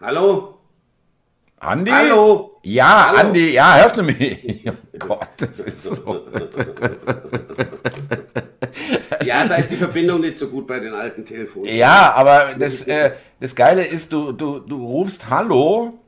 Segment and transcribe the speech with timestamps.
[0.00, 0.58] Hallo?
[1.58, 1.90] Andi?
[1.90, 2.60] Hallo?
[2.62, 3.18] Ja, Hallo?
[3.18, 4.64] Andi, ja, hörst du mich?
[5.00, 6.26] Oh Gott, das ist so.
[9.24, 11.74] Ja, da ist die Verbindung nicht so gut bei den alten Telefonen.
[11.74, 15.98] Ja, aber das, äh, das Geile ist, du, du, du rufst Hallo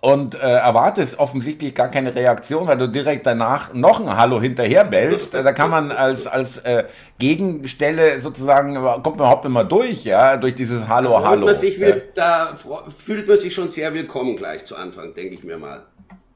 [0.00, 4.84] und äh, erwartest offensichtlich gar keine Reaktion, weil du direkt danach noch ein Hallo hinterher
[4.84, 5.34] bellst.
[5.34, 6.84] Da kann man als, als äh,
[7.18, 11.46] Gegenstelle sozusagen, kommt man überhaupt immer durch, ja, durch dieses Hallo, Da fühlt Hallo.
[11.46, 11.86] man sich, ja.
[11.86, 12.54] will, da
[12.88, 15.82] fühlt man sich schon sehr willkommen gleich zu Anfang, denke ich mir mal.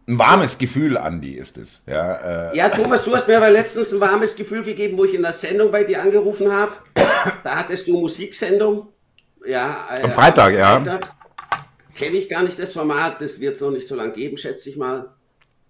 [0.09, 1.83] Ein warmes Gefühl, Andi, ist es.
[1.87, 5.15] Ja, äh, Ja, Thomas, du hast mir aber letztens ein warmes Gefühl gegeben, wo ich
[5.15, 6.73] in der Sendung bei dir angerufen habe.
[7.45, 8.89] Da hattest du Musiksendung.
[9.47, 10.83] Ja, äh, Am Freitag, ja.
[12.01, 14.71] Kenne ich gar nicht das Format, das wird es noch nicht so lange geben, schätze
[14.71, 15.13] ich mal.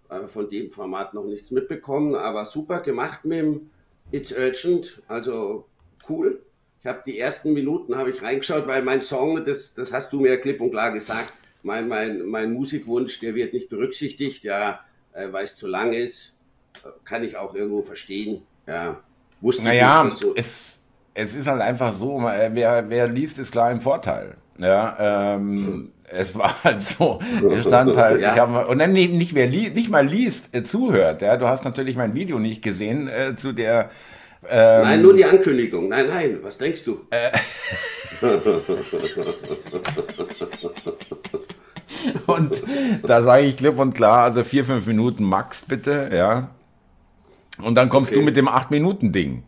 [0.08, 3.70] Äh, Von dem Format noch nichts mitbekommen, aber super gemacht mit dem
[4.12, 5.66] It's Urgent, also
[6.08, 6.40] cool.
[6.78, 10.20] Ich habe die ersten Minuten habe ich reingeschaut, weil mein Song, das, das hast du
[10.20, 11.32] mir klipp und klar gesagt,
[11.64, 14.80] mein, mein, mein Musikwunsch, der wird nicht berücksichtigt, ja,
[15.12, 16.38] äh, weil es zu lang ist,
[16.84, 18.42] äh, kann ich auch irgendwo verstehen.
[18.68, 19.02] Ja,
[19.40, 20.34] wusste Naja, ich nicht, so.
[20.36, 24.36] es, es ist halt einfach so, äh, wer, wer liest, ist klar im Vorteil.
[24.60, 27.18] Ja, ähm, es war halt so,
[27.50, 28.34] es stand halt, Ja.
[28.34, 31.22] ich hab, und dann nicht, li nicht mal liest, äh, zuhört.
[31.22, 33.90] Ja, du hast natürlich mein Video nicht gesehen äh, zu der.
[34.48, 35.88] Ähm, Nein, nur die Ankündigung.
[35.88, 37.00] Nein, nein, was denkst du?
[42.26, 42.52] Und
[43.06, 46.48] da sage ich klipp und klar, also vier, fünf Minuten max bitte, ja.
[47.62, 48.20] Und dann kommst Okay.
[48.20, 49.42] du mit dem acht Minuten Ding.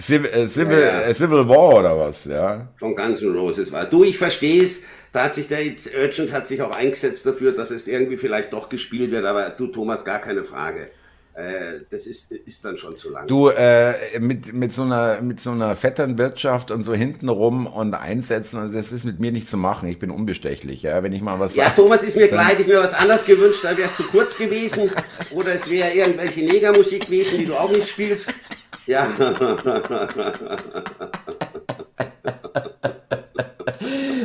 [0.00, 2.68] Civil, äh, Civil, Ja, äh, Civil War oder was, ja.
[2.76, 3.84] von Guns N' Roses war.
[3.86, 4.82] Du, ich verstehe es.
[5.12, 5.60] Da hat sich der
[6.00, 9.24] Urgent hat sich auch eingesetzt dafür, dass es irgendwie vielleicht doch gespielt wird.
[9.24, 10.88] Aber du, Thomas, gar keine Frage.
[11.34, 13.26] Äh, das ist, ist dann schon zu lang.
[13.26, 18.58] Du, äh, mit, mit so einer, mit so einer Vetternwirtschaft und so hintenrum und einsetzen,
[18.58, 19.88] also das ist mit mir nicht zu machen.
[19.88, 21.02] Ich bin unbestechlich, ja.
[21.02, 23.24] Wenn ich mal was ja, sag- Thomas, ist mir klar, hätte ich mir was anderes
[23.24, 24.90] gewünscht, dann wäre es zu kurz gewesen.
[25.32, 28.32] Oder es wäre irgendwelche Negermusik gewesen, die du auch nicht spielst.
[28.86, 29.06] Ja,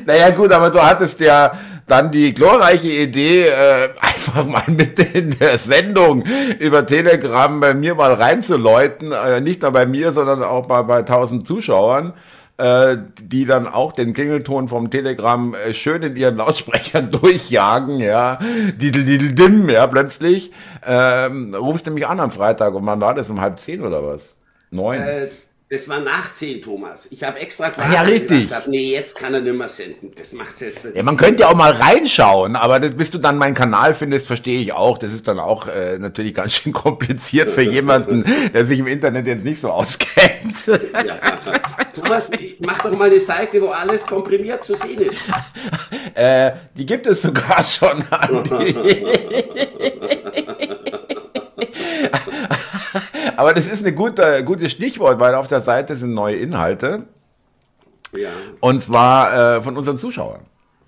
[0.06, 1.52] Naja, gut, aber du hattest ja
[1.88, 6.24] dann die glorreiche Idee, äh, einfach mal mit in der Sendung
[6.60, 9.12] über Telegram bei mir mal reinzuläuten.
[9.12, 12.14] Äh, nicht nur bei mir, sondern auch bei, bei 1000 Zuschauern,
[12.58, 18.40] äh, die dann auch den Klingelton vom Telegram äh, schön in ihren Lautsprechern durchjagen, ja.
[18.80, 20.52] Didel, didel, dim, ja, plötzlich.
[20.86, 23.30] Ähm, rufst du mich an am Freitag und wann war das?
[23.30, 24.36] Um halb zehn oder was?
[24.72, 25.02] Neun?
[25.02, 25.28] äh,
[25.68, 27.08] das war nach 10, Thomas.
[27.10, 28.54] Ich habe extra Ah, ja, richtig.
[28.54, 30.12] Hab, nee, jetzt kann er nimmer senden.
[30.16, 30.86] Das macht selbst.
[30.94, 34.28] Ja, man könnte ja auch mal reinschauen, aber das, bis du dann meinen Kanal findest,
[34.28, 35.00] verstehe ich auch.
[35.00, 38.24] Das ist dann auch äh, natürlich ganz schön kompliziert für jemanden,
[38.54, 40.68] der sich im Internet jetzt nicht so auskennt.
[40.68, 41.20] Ja.
[41.96, 45.22] Thomas, mach doch mal eine Seite, wo alles komprimiert zu sehen ist.
[46.14, 48.04] äh, die gibt es sogar schon.
[48.12, 49.06] Andi.
[53.38, 57.04] aber das ist ein guter, gutes Stichwort, weil auf der Seite sind neue Inhalte.
[58.14, 58.30] Ja.
[58.60, 60.42] Und zwar äh, von unseren Zuschauern.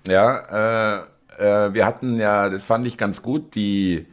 [0.06, 1.02] Ja, äh,
[1.38, 4.06] äh, wir hatten ja, das fand ich ganz gut, die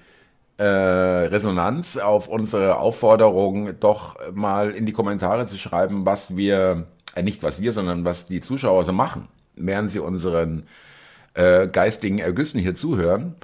[0.57, 7.23] äh, Resonanz auf unsere Aufforderung, doch mal in die Kommentare zu schreiben, was wir, äh,
[7.23, 10.63] nicht was wir, sondern was die Zuschauer so machen, während sie unseren
[11.33, 13.35] äh, geistigen Ergüssen hier zuhören.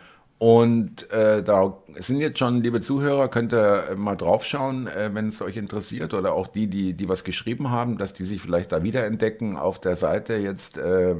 [0.41, 5.39] Und äh, da sind jetzt schon, liebe Zuhörer, könnt ihr mal draufschauen, äh, wenn es
[5.43, 8.81] euch interessiert oder auch die, die, die was geschrieben haben, dass die sich vielleicht da
[8.81, 11.11] wiederentdecken auf der Seite jetzt äh,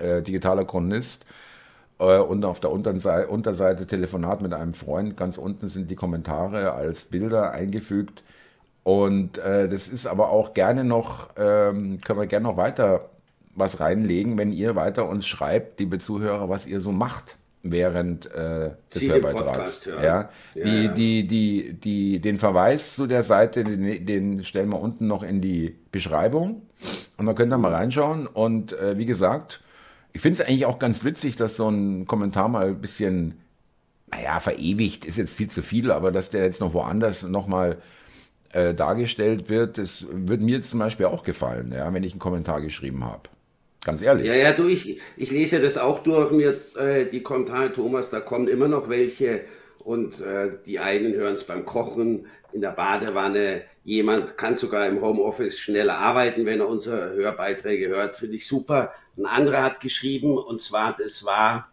[0.00, 1.26] äh, digitaler Chronist
[1.98, 5.16] äh, und auf der Unterseite, Unterseite Telefonat mit einem Freund.
[5.16, 8.22] Ganz unten sind die Kommentare als Bilder eingefügt.
[8.84, 13.10] Und äh, das ist aber auch gerne noch, ähm, können wir gerne noch weiter
[13.56, 18.70] was reinlegen, wenn ihr weiter uns schreibt, liebe Zuhörer, was ihr so macht während äh,
[18.92, 19.86] des Sie Hörbeitrags.
[19.86, 20.02] Hören.
[20.02, 20.92] Ja, Ja, die, ja.
[20.92, 25.40] Die, die, die, den Verweis zu der Seite, den, den stellen wir unten noch in
[25.40, 26.62] die Beschreibung.
[27.16, 28.26] Und dann könnt ihr mal reinschauen.
[28.26, 29.60] Und äh, wie gesagt,
[30.12, 33.38] ich finde es eigentlich auch ganz witzig, dass so ein Kommentar mal ein bisschen,
[34.10, 37.78] naja, verewigt ist jetzt viel zu viel, aber dass der jetzt noch woanders nochmal
[38.52, 42.20] äh, dargestellt wird, das würde mir jetzt zum Beispiel auch gefallen, ja, wenn ich einen
[42.20, 43.28] Kommentar geschrieben habe.
[43.84, 44.26] Ganz ehrlich.
[44.26, 48.20] Ja, ja, du, ich, ich lese das auch durch mir, äh, die Kommentare, Thomas, da
[48.20, 49.44] kommen immer noch welche
[49.78, 55.00] und äh, die einen hören es beim Kochen, in der Badewanne, jemand kann sogar im
[55.00, 58.92] Homeoffice schneller arbeiten, wenn er unsere Hörbeiträge hört, finde ich super.
[59.16, 61.70] Ein anderer hat geschrieben, und zwar, das war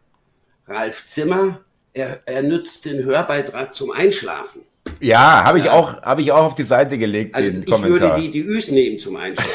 [0.68, 1.62] Ralf Zimmer,
[1.94, 4.64] er, er nützt den Hörbeitrag zum Einschlafen.
[5.00, 5.74] Ja, habe ich, ja.
[5.74, 8.16] Auch, hab ich auch auf die Seite gelegt, also den ich Kommentar.
[8.16, 9.52] würde die, die Üs nehmen zum Einschlafen.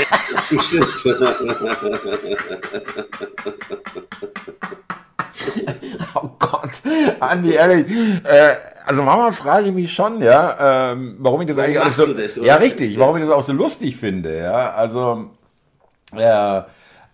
[6.14, 6.70] oh Gott,
[7.20, 7.86] Andi, ehrlich.
[8.24, 8.54] Äh,
[8.86, 12.06] also manchmal frage ich mich schon, ja, ähm, warum ich das warum eigentlich alles so,
[12.06, 15.30] das, ja richtig, warum ich das auch so lustig finde, ja, also,
[16.14, 16.62] äh,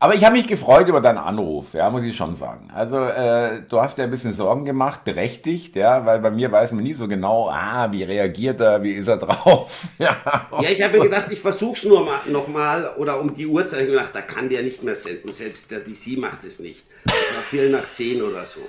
[0.03, 2.71] aber ich habe mich gefreut über deinen Anruf, ja, muss ich schon sagen.
[2.75, 6.73] Also äh, du hast ja ein bisschen Sorgen gemacht, berechtigt, ja, weil bei mir weiß
[6.73, 9.89] man nie so genau, ah, wie reagiert er, wie ist er drauf.
[9.99, 10.17] ja,
[10.63, 10.99] ja ich habe so.
[11.01, 14.23] mir gedacht, ich versuche es nur mal, noch mal oder um die Uhrzeit gedacht, da
[14.23, 16.83] kann der nicht mehr senden, selbst der DC macht es nicht.
[17.05, 18.61] Das war viel nach zehn oder so.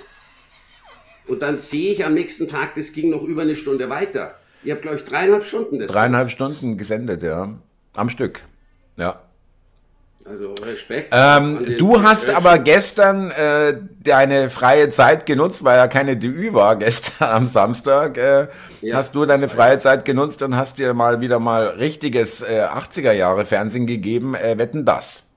[1.26, 4.34] Und dann sehe ich am nächsten Tag, das ging noch über eine Stunde weiter.
[4.64, 5.78] Ihr habt, glaube ich, dreieinhalb Stunden.
[5.78, 7.54] Das dreieinhalb Stunden gesendet, ja.
[7.94, 8.42] Am Stück.
[8.98, 9.22] Ja.
[10.24, 11.08] Also Respekt.
[11.10, 16.76] Ähm, du hast aber gestern äh, deine freie Zeit genutzt, weil ja keine DÜ war
[16.76, 18.16] gestern am Samstag.
[18.16, 18.46] Äh,
[18.82, 22.62] ja, hast du deine freie Zeit genutzt und hast dir mal wieder mal richtiges äh,
[22.72, 24.34] 80er Jahre Fernsehen gegeben.
[24.34, 25.28] Äh, wetten das?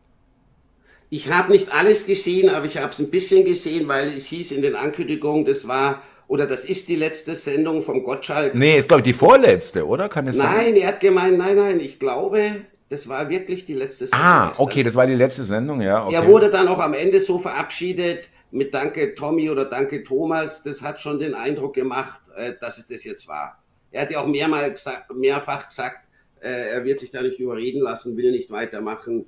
[1.09, 4.51] Ich habe nicht alles gesehen, aber ich habe es ein bisschen gesehen, weil es hieß
[4.51, 8.55] in den Ankündigungen, das war oder das ist die letzte Sendung vom Gottschalk.
[8.55, 10.09] Nee, ist glaube ich die vorletzte, oder?
[10.09, 10.75] Kann es Nein, sein?
[10.75, 12.41] er hat gemeint, nein, nein, ich glaube,
[12.89, 14.27] das war wirklich die letzte Sendung.
[14.27, 16.05] Ah, okay, das war die letzte Sendung, ja.
[16.05, 16.15] Okay.
[16.15, 20.61] Er wurde dann auch am Ende so verabschiedet mit Danke Tommy oder Danke Thomas.
[20.61, 23.63] Das hat schon den Eindruck gemacht, äh, dass es das jetzt war.
[23.91, 26.07] Er hat ja auch mehrmal gesagt, mehrfach gesagt,
[26.41, 29.25] äh, er wird sich da nicht überreden lassen, will nicht weitermachen.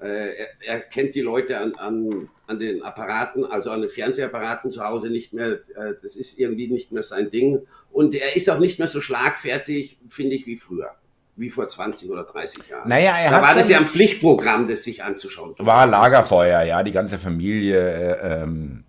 [0.00, 4.70] Äh, er, er, kennt die Leute an, an, an den Apparaten, also an den Fernsehapparaten
[4.70, 5.58] zu Hause nicht mehr.
[6.00, 7.66] Das ist irgendwie nicht mehr sein Ding.
[7.90, 10.94] Und er ist auch nicht mehr so schlagfertig, finde ich, wie früher
[11.40, 12.88] wie vor 20 oder 30 Jahren.
[12.88, 15.54] Naja, er da hat war das ja ein Pflichtprogramm, das sich anzuschauen.
[15.58, 18.84] War Lagerfeuer, ja, die ganze Familie, äh, ähm,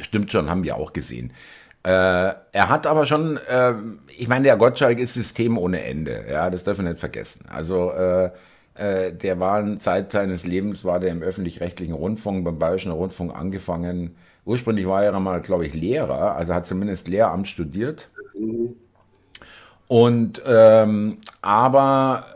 [0.00, 1.32] stimmt schon, haben wir auch gesehen.
[1.82, 3.74] Äh, er hat aber schon, äh,
[4.16, 7.46] ich meine, der Gottschalk ist System ohne Ende, ja, das dürfen wir nicht vergessen.
[7.48, 8.30] Also, äh,
[8.74, 13.34] äh, der war in Zeit seines Lebens, war der im öffentlich-rechtlichen Rundfunk, beim Bayerischen Rundfunk
[13.34, 14.16] angefangen.
[14.44, 18.10] Ursprünglich war er mal, glaube ich, Lehrer, also hat zumindest Lehramt studiert.
[18.38, 18.76] Mhm
[19.88, 22.26] und ähm, aber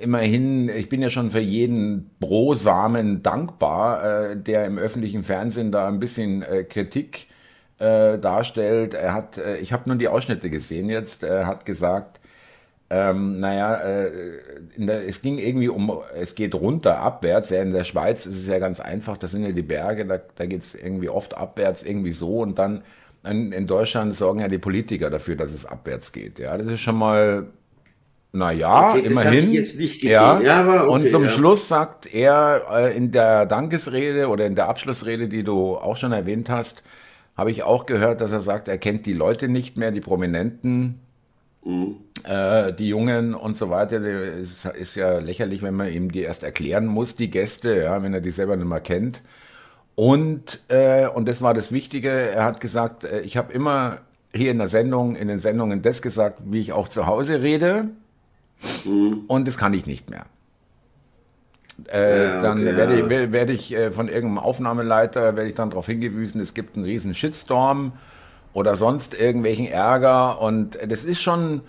[0.00, 5.72] äh, immerhin, ich bin ja schon für jeden Brosamen dankbar, äh, der im öffentlichen Fernsehen
[5.72, 7.26] da ein bisschen äh, Kritik
[7.78, 8.94] äh, darstellt.
[8.94, 12.20] Er hat, äh, ich habe nur die Ausschnitte gesehen jetzt, er hat gesagt,
[12.88, 14.10] ähm, naja, äh,
[14.76, 17.50] der, es ging irgendwie um, es geht runter, abwärts.
[17.50, 20.20] Ja, in der Schweiz ist es ja ganz einfach, das sind ja die Berge, da,
[20.36, 22.82] da geht es irgendwie oft abwärts, irgendwie so und dann
[23.30, 26.38] in, in, Deutschland sorgen ja die Politiker dafür, dass es abwärts geht.
[26.38, 27.46] Ja, das ist schon mal,
[28.32, 29.52] naja, okay, immerhin.
[30.00, 31.30] Ja, ja okay, und zum ja.
[31.30, 36.12] Schluss sagt er äh, in der Dankesrede oder in der Abschlussrede, die du auch schon
[36.12, 36.82] erwähnt hast,
[37.36, 41.00] habe ich auch gehört, dass er sagt, er kennt die Leute nicht mehr, die Prominenten,
[41.64, 41.96] mhm.
[42.24, 44.00] äh, die Jungen und so weiter.
[44.00, 48.14] Es ist ja lächerlich, wenn man ihm die erst erklären muss, die Gäste, ja, wenn
[48.14, 49.22] er die selber nicht mehr kennt.
[49.96, 54.00] Und, äh, und das war das Wichtige, er hat gesagt, äh, ich habe immer
[54.32, 57.88] hier in der Sendung, in den Sendungen das gesagt, wie ich auch zu Hause rede.
[58.84, 59.24] Mhm.
[59.26, 60.26] Und das kann ich nicht mehr.
[61.90, 65.70] Äh, ja, dann okay, werde ich, werde ich äh, von irgendeinem Aufnahmeleiter, werde ich dann
[65.70, 67.92] darauf hingewiesen, es gibt einen riesen Shitstorm
[68.52, 70.40] oder sonst irgendwelchen Ärger.
[70.42, 71.62] Und das ist schon,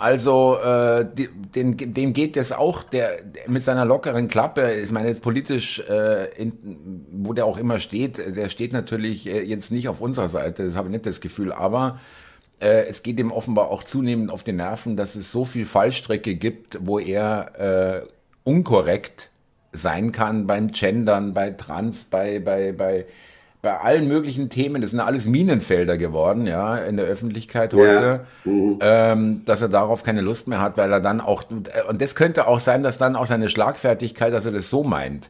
[0.00, 5.08] also äh, den, dem geht das auch, der, der, mit seiner lockeren Klappe, ich meine
[5.08, 9.88] jetzt politisch, äh, in, wo der auch immer steht, der steht natürlich äh, jetzt nicht
[9.88, 12.00] auf unserer Seite, das habe ich nicht das Gefühl, aber
[12.60, 16.34] äh, es geht ihm offenbar auch zunehmend auf die Nerven, dass es so viel Fallstrecke
[16.34, 18.08] gibt, wo er äh,
[18.44, 19.30] unkorrekt
[19.72, 23.06] sein kann beim Gendern, bei Trans, bei, bei, bei
[23.62, 28.50] bei allen möglichen Themen, das sind alles Minenfelder geworden, ja, in der Öffentlichkeit heute, ja.
[28.50, 28.78] mhm.
[28.80, 32.46] ähm, dass er darauf keine Lust mehr hat, weil er dann auch, und das könnte
[32.46, 35.28] auch sein, dass dann auch seine Schlagfertigkeit, dass er das so meint,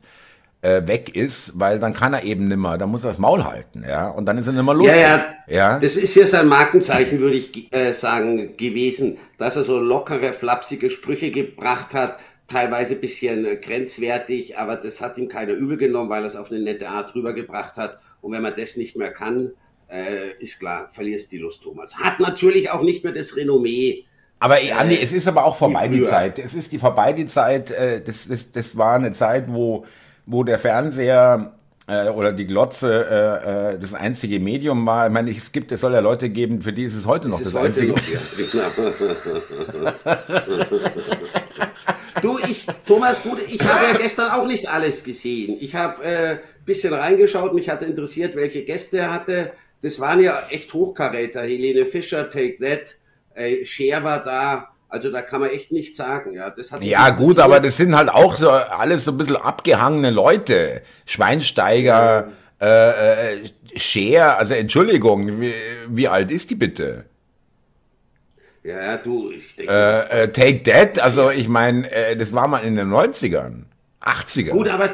[0.62, 3.84] äh, weg ist, weil dann kann er eben nimmer, dann muss er das Maul halten,
[3.88, 5.00] ja, und dann ist er nimmer lustig.
[5.00, 5.78] Ja, ja, ja.
[5.80, 10.90] das ist ja sein Markenzeichen, würde ich äh, sagen, gewesen, dass er so lockere, flapsige
[10.90, 16.10] Sprüche gebracht hat, teilweise ein bisschen äh, grenzwertig, aber das hat ihm keiner übel genommen,
[16.10, 17.99] weil er es auf eine nette Art rübergebracht hat.
[18.21, 19.53] Und wenn man das nicht mehr kann,
[19.91, 21.97] äh, ist klar, verlierst die Lust, Thomas.
[21.97, 24.05] Hat natürlich auch nicht mehr das Renommee.
[24.39, 26.39] Aber äh, Andi, es ist aber auch vorbei die Zeit.
[26.39, 27.71] Es ist die vorbei die Zeit.
[27.71, 29.85] Äh, das, das, das war eine Zeit, wo,
[30.27, 31.55] wo der Fernseher
[31.87, 35.07] äh, oder die Glotze äh, äh, das einzige Medium war.
[35.07, 37.43] Ich meine, es gibt, es soll ja Leute geben, für die ist es heute noch
[37.43, 37.93] das, das einzige.
[37.93, 38.21] Noch, ja,
[42.23, 45.57] du, ich, Thomas, gut, ich habe ja gestern auch nicht alles gesehen.
[45.61, 49.53] Ich habe äh, bisschen reingeschaut, mich hatte interessiert, welche Gäste er hatte.
[49.83, 51.43] das waren ja echt Hochkaräter.
[51.43, 52.97] Helene Fischer, Take That,
[53.35, 54.69] äh, Cher war da.
[54.89, 56.33] Also da kann man echt nichts sagen.
[56.33, 59.37] Ja, das hat ja gut, aber das sind halt auch so alles so ein bisschen
[59.37, 60.83] abgehangene Leute.
[61.07, 62.29] Schweinsteiger,
[62.61, 62.67] ja.
[62.67, 65.55] äh, äh, Cher, also Entschuldigung, wie,
[65.89, 67.05] wie alt ist die bitte?
[68.62, 69.73] Ja, du, ich denke.
[69.73, 73.64] Äh, äh, Take That, also ich meine, äh, das war mal in den 90ern,
[74.02, 74.50] 80ern.
[74.50, 74.90] Gut, aber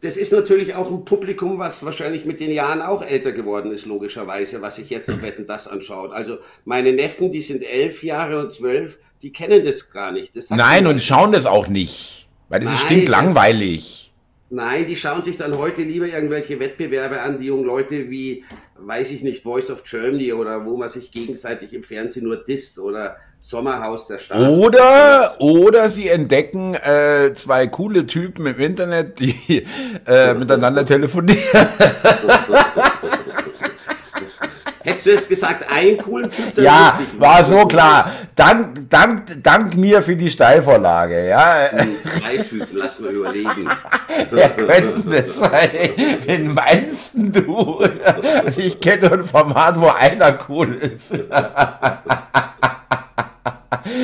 [0.00, 3.84] das ist natürlich auch ein Publikum, was wahrscheinlich mit den Jahren auch älter geworden ist,
[3.84, 6.12] logischerweise, was sich jetzt auf Wetten das anschaut.
[6.12, 10.34] Also meine Neffen, die sind elf Jahre und zwölf, die kennen das gar nicht.
[10.34, 14.09] Das Nein, und schauen das auch nicht, weil das Nein, ist stinklangweilig.
[14.52, 18.44] Nein, die schauen sich dann heute lieber irgendwelche Wettbewerbe an, die jungen Leute wie,
[18.78, 22.80] weiß ich nicht, Voice of Germany oder wo man sich gegenseitig im Fernsehen nur disst
[22.80, 24.50] oder Sommerhaus der Stadt.
[24.50, 29.64] Oder, oder sie entdecken äh, zwei coole Typen im Internet, die
[30.04, 31.38] äh, miteinander telefonieren.
[34.82, 36.54] Hättest du jetzt gesagt, einen coolen Typ?
[36.54, 38.10] Dann ja, war so klar.
[38.34, 41.28] Dank, dank, dank mir für die Steilvorlage.
[41.28, 41.68] Ja.
[41.68, 43.68] Drei Typen, lass mal überlegen.
[44.30, 45.70] Wer könnte das sein?
[46.24, 47.86] Wen meinst du?
[48.56, 51.12] Ich kenne nur ein Format, wo einer cool ist.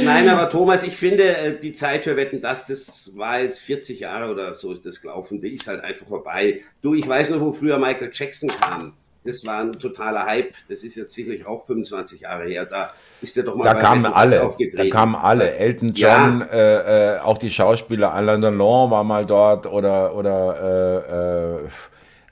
[0.04, 4.00] Nein, aber Thomas, ich finde, äh, die Zeit für Wetten, das, das war jetzt 40
[4.00, 5.40] Jahre oder so ist das gelaufen.
[5.40, 6.61] Die ist halt einfach vorbei.
[6.83, 8.92] Du, ich weiß noch, wo früher Michael Jackson kam
[9.26, 10.54] das war ein totaler Hype.
[10.68, 12.66] Das ist jetzt sicherlich auch 25 Jahre her.
[12.66, 14.90] Da ist er doch mal da kamen alle, aufgetreten.
[14.90, 15.54] Da kamen alle.
[15.54, 16.47] Elton John, ja.
[16.52, 21.64] äh, äh, auch die Schauspieler Alain Delon war mal dort oder oder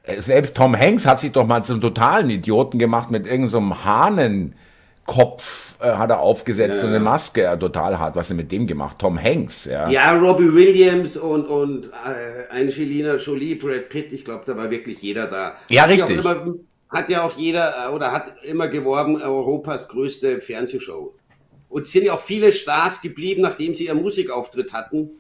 [0.06, 3.70] äh, äh, selbst Tom Hanks hat sich doch mal zum totalen Idioten gemacht mit irgendeinem
[3.70, 6.88] so Hahnenkopf äh, hat er aufgesetzt ja.
[6.88, 8.16] und eine Maske total hart.
[8.16, 8.98] Was er mit dem gemacht?
[8.98, 9.88] Tom Hanks, ja.
[9.88, 15.02] Ja, Robbie Williams und, und äh, Angelina Jolie, Brad Pitt, ich glaube, da war wirklich
[15.02, 15.56] jeder da.
[15.68, 16.22] Ja, richtig
[16.88, 21.14] hat ja auch jeder äh, oder hat immer geworben, Europas größte Fernsehshow.
[21.68, 25.10] Und sind ja auch viele Stars geblieben, nachdem sie ihren Musikauftritt hatten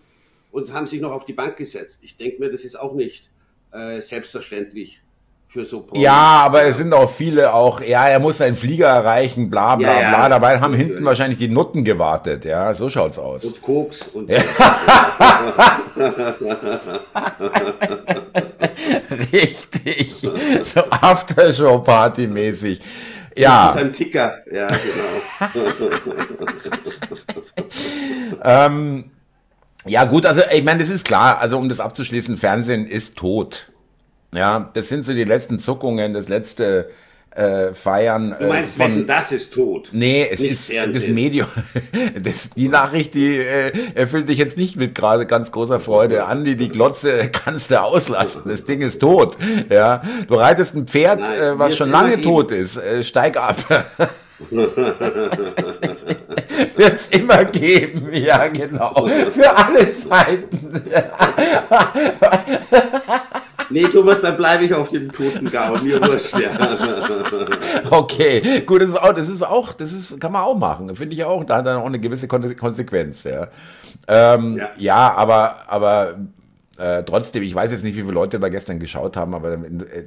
[0.52, 2.04] und haben sich noch auf die Bank gesetzt.
[2.04, 3.30] Ich denke mir, das ist auch nicht
[3.72, 5.02] äh, selbstverständlich
[5.46, 6.04] für so Promis.
[6.04, 10.00] Ja, aber es sind auch viele auch, ja, er muss seinen Flieger erreichen, bla bla
[10.00, 10.28] ja, bla.
[10.28, 11.06] Dabei haben hinten natürlich.
[11.06, 13.44] wahrscheinlich die Nutten gewartet, ja, so schaut's aus.
[13.44, 14.40] Und Koks und ja.
[19.32, 20.12] Richtig.
[20.64, 22.80] So Aftershow-Party-mäßig.
[23.36, 23.66] Ja.
[23.66, 25.64] Das ist ein Ticker, ja, genau.
[28.44, 29.10] ähm,
[29.86, 33.72] ja, gut, also ich meine, das ist klar, also um das abzuschließen, Fernsehen ist tot.
[34.32, 36.90] Ja, das sind so die letzten Zuckungen, das letzte
[37.34, 38.36] äh, Feiern.
[38.38, 39.88] Du meinst, äh, von, das ist tot?
[39.92, 40.92] Nee, es ist Fernsehen.
[40.92, 41.48] das Medium.
[42.20, 46.26] Das, die Nachricht, die äh, erfüllt dich jetzt nicht mit gerade ganz großer Freude.
[46.26, 48.42] Andi, die Glotze kannst du auslassen.
[48.46, 49.36] Das Ding ist tot.
[49.68, 52.76] Ja, du reitest ein Pferd, Nein, äh, was schon lange tot ist.
[52.76, 53.56] Äh, steig ab.
[56.76, 59.08] Wird es immer geben, ja genau.
[59.32, 60.82] Für alle Zeiten.
[63.70, 65.76] Nee, Thomas, dann bleibe ich auf dem toten Gau.
[65.78, 66.50] Mir wurscht, ja.
[67.90, 70.94] Okay, gut, das ist auch, das ist auch, das ist, kann man auch machen.
[70.96, 71.44] Finde ich auch.
[71.44, 73.48] Da hat dann auch eine gewisse Konsequenz, ja.
[74.08, 74.70] Ähm, ja.
[74.76, 75.14] ja.
[75.14, 76.16] aber, aber
[76.78, 79.58] äh, trotzdem, ich weiß jetzt nicht, wie viele Leute da gestern geschaut haben, aber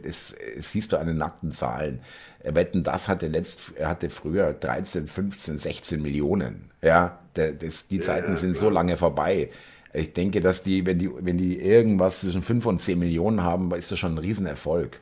[0.04, 2.02] es, es siehst du an den nackten Zahlen.
[2.44, 6.70] Wetten, das hatte letzt, er hatte früher 13, 15, 16 Millionen.
[6.82, 9.50] Ja, das, die Zeiten ja, sind so lange vorbei.
[9.98, 13.74] Ich denke, dass die, wenn die, wenn die irgendwas zwischen 5 und 10 Millionen haben,
[13.74, 15.00] ist das schon ein Riesenerfolg.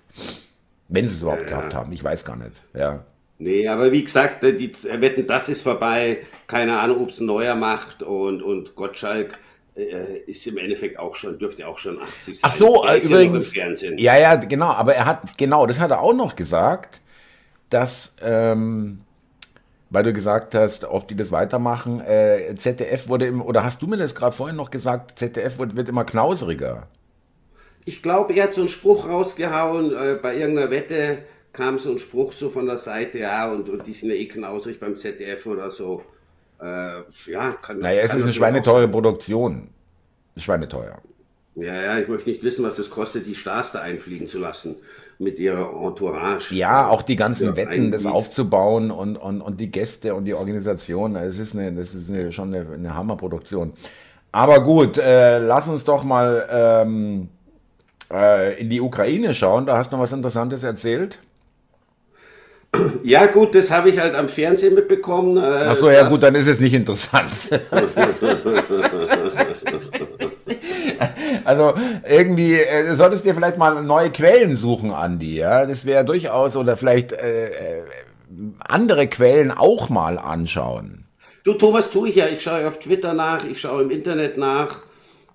[0.87, 1.49] Wenn sie es überhaupt ja.
[1.49, 2.61] gehabt haben, ich weiß gar nicht.
[2.73, 3.03] Ja.
[3.37, 4.71] Nee, aber wie gesagt, die
[5.01, 6.19] Wetten, das ist vorbei.
[6.47, 9.37] Keine Ahnung, ob es neuer macht und, und Gottschalk
[9.75, 12.49] äh, ist im Endeffekt auch schon, dürfte auch schon 80 sein.
[12.49, 13.53] Ach so, äh, übrigens.
[13.53, 17.01] Ja, ja, ja, genau, aber er hat, genau, das hat er auch noch gesagt,
[17.69, 19.01] dass, ähm,
[19.89, 22.01] weil du gesagt hast, ob die das weitermachen.
[22.01, 25.75] Äh, ZDF wurde im, oder hast du mir das gerade vorhin noch gesagt, ZDF wird,
[25.75, 26.87] wird immer knauseriger.
[27.85, 31.19] Ich glaube, er hat so einen Spruch rausgehauen, äh, bei irgendeiner Wette
[31.53, 34.27] kam so ein Spruch so von der Seite, ja, und, und die sind ja eh
[34.27, 36.03] knauserig beim ZDF oder so.
[36.59, 39.69] Äh, ja, kann Naja, es kann ist eine schweineteure Produktion.
[40.35, 41.01] Schweineteuer.
[41.55, 44.75] Ja, ja, ich möchte nicht wissen, was es kostet, die Stars da einfliegen zu lassen
[45.19, 46.53] mit ihrer Entourage.
[46.53, 51.13] Ja, auch die ganzen Wetten, das aufzubauen und, und, und die Gäste und die Organisation.
[51.13, 53.73] Das ist, eine, das ist eine, schon eine, eine Hammerproduktion.
[54.31, 57.29] Aber gut, äh, lass uns doch mal ähm,
[58.11, 59.65] äh, in die Ukraine schauen.
[59.65, 61.19] Da hast du noch was Interessantes erzählt.
[63.03, 65.37] Ja, gut, das habe ich halt am Fernsehen mitbekommen.
[65.37, 67.31] Äh, Achso, ja, gut, dann ist es nicht interessant.
[71.45, 71.73] Also
[72.07, 75.37] irgendwie äh, solltest dir vielleicht mal neue Quellen suchen, Andi.
[75.37, 77.83] Ja, das wäre durchaus oder vielleicht äh, äh,
[78.59, 81.05] andere Quellen auch mal anschauen.
[81.43, 82.27] Du Thomas, tue ich ja.
[82.27, 84.81] Ich schaue auf Twitter nach, ich schaue im Internet nach.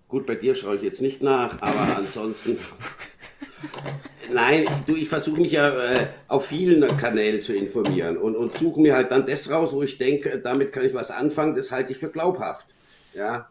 [0.09, 2.59] Gut, bei dir schaue ich jetzt nicht nach, aber ansonsten.
[4.33, 8.81] Nein, du, ich versuche mich ja äh, auf vielen Kanälen zu informieren und, und suche
[8.81, 11.93] mir halt dann das raus, wo ich denke, damit kann ich was anfangen, das halte
[11.93, 12.75] ich für glaubhaft.
[13.15, 13.49] Ja.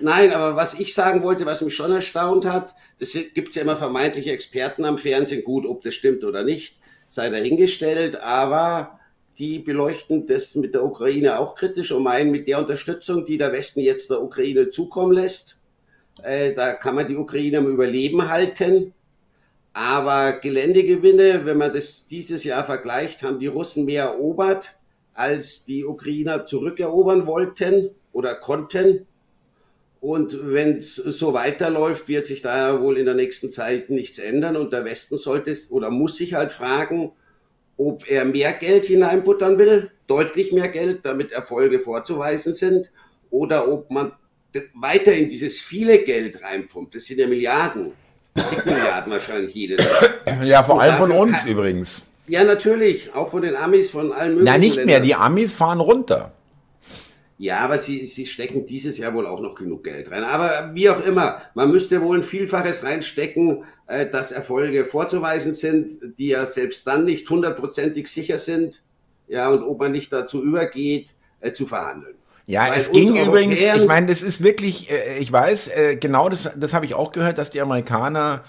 [0.00, 3.62] Nein, aber was ich sagen wollte, was mich schon erstaunt hat, das gibt es ja
[3.62, 9.00] immer vermeintliche Experten am Fernsehen, gut, ob das stimmt oder nicht, sei dahingestellt, aber
[9.38, 13.52] die beleuchten das mit der Ukraine auch kritisch und meinen, mit der Unterstützung, die der
[13.52, 15.60] Westen jetzt der Ukraine zukommen lässt,
[16.22, 18.94] äh, da kann man die Ukraine am Überleben halten.
[19.72, 24.76] Aber Geländegewinne, wenn man das dieses Jahr vergleicht, haben die Russen mehr erobert,
[25.14, 29.06] als die Ukrainer zurückerobern wollten oder konnten.
[30.00, 34.56] Und wenn es so weiterläuft, wird sich da wohl in der nächsten Zeit nichts ändern.
[34.56, 37.12] Und der Westen sollte oder muss sich halt fragen,
[37.76, 42.90] ob er mehr Geld hineinbuttern will, deutlich mehr Geld, damit Erfolge vorzuweisen sind,
[43.30, 44.12] oder ob man
[44.74, 46.94] weiter in dieses viele Geld reinpumpt.
[46.94, 47.92] Das sind ja Milliarden.
[48.36, 49.86] Zig Milliarden wahrscheinlich jedes.
[50.44, 52.04] Ja, vor allem von uns übrigens.
[52.26, 53.14] Ja, natürlich.
[53.14, 54.44] Auch von den Amis, von allen möglichen.
[54.44, 54.86] Nein, nicht Ländern.
[54.86, 55.00] mehr.
[55.00, 56.32] Die Amis fahren runter.
[57.38, 60.24] Ja, aber sie, sie stecken dieses Jahr wohl auch noch genug Geld rein.
[60.24, 66.18] Aber wie auch immer, man müsste wohl ein Vielfaches reinstecken, äh, dass Erfolge vorzuweisen sind,
[66.18, 68.82] die ja selbst dann nicht hundertprozentig sicher sind.
[69.28, 72.16] Ja, und ob man nicht dazu übergeht, äh, zu verhandeln.
[72.46, 76.28] Ja, Weil es ging übrigens, ich meine, das ist wirklich, äh, ich weiß, äh, genau
[76.28, 78.42] das, das habe ich auch gehört, dass die Amerikaner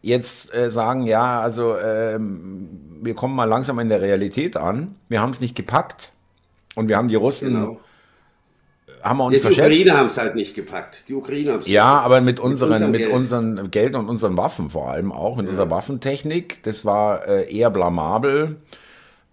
[0.00, 4.96] jetzt äh, sagen, ja, also ähm, wir kommen mal langsam in der Realität an.
[5.08, 6.12] Wir haben es nicht gepackt
[6.74, 7.80] und wir haben die Russen, genau.
[9.02, 9.70] Haben wir uns ja, die verschätzt.
[9.70, 11.04] Die Ukraine haben es halt nicht gepackt.
[11.08, 13.12] Die Ukraine haben Ja, aber mit unseren, mit, Geld.
[13.12, 15.50] unseren Geld und unseren Waffen vor allem auch, mit ja.
[15.50, 16.62] unserer Waffentechnik.
[16.62, 18.56] Das war äh, eher blamabel.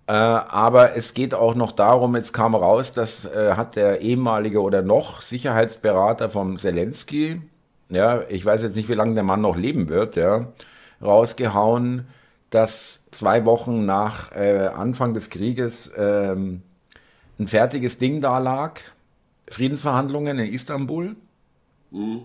[0.09, 4.59] Äh, aber es geht auch noch darum, es kam raus, das äh, hat der ehemalige
[4.59, 7.39] oder noch Sicherheitsberater vom Zelensky,
[7.89, 10.47] ja, ich weiß jetzt nicht, wie lange der Mann noch leben wird, ja,
[10.99, 12.07] rausgehauen,
[12.49, 16.63] dass zwei Wochen nach äh, Anfang des Krieges ähm,
[17.39, 18.79] ein fertiges Ding da lag,
[19.51, 21.15] Friedensverhandlungen in Istanbul.
[21.91, 22.23] Mhm.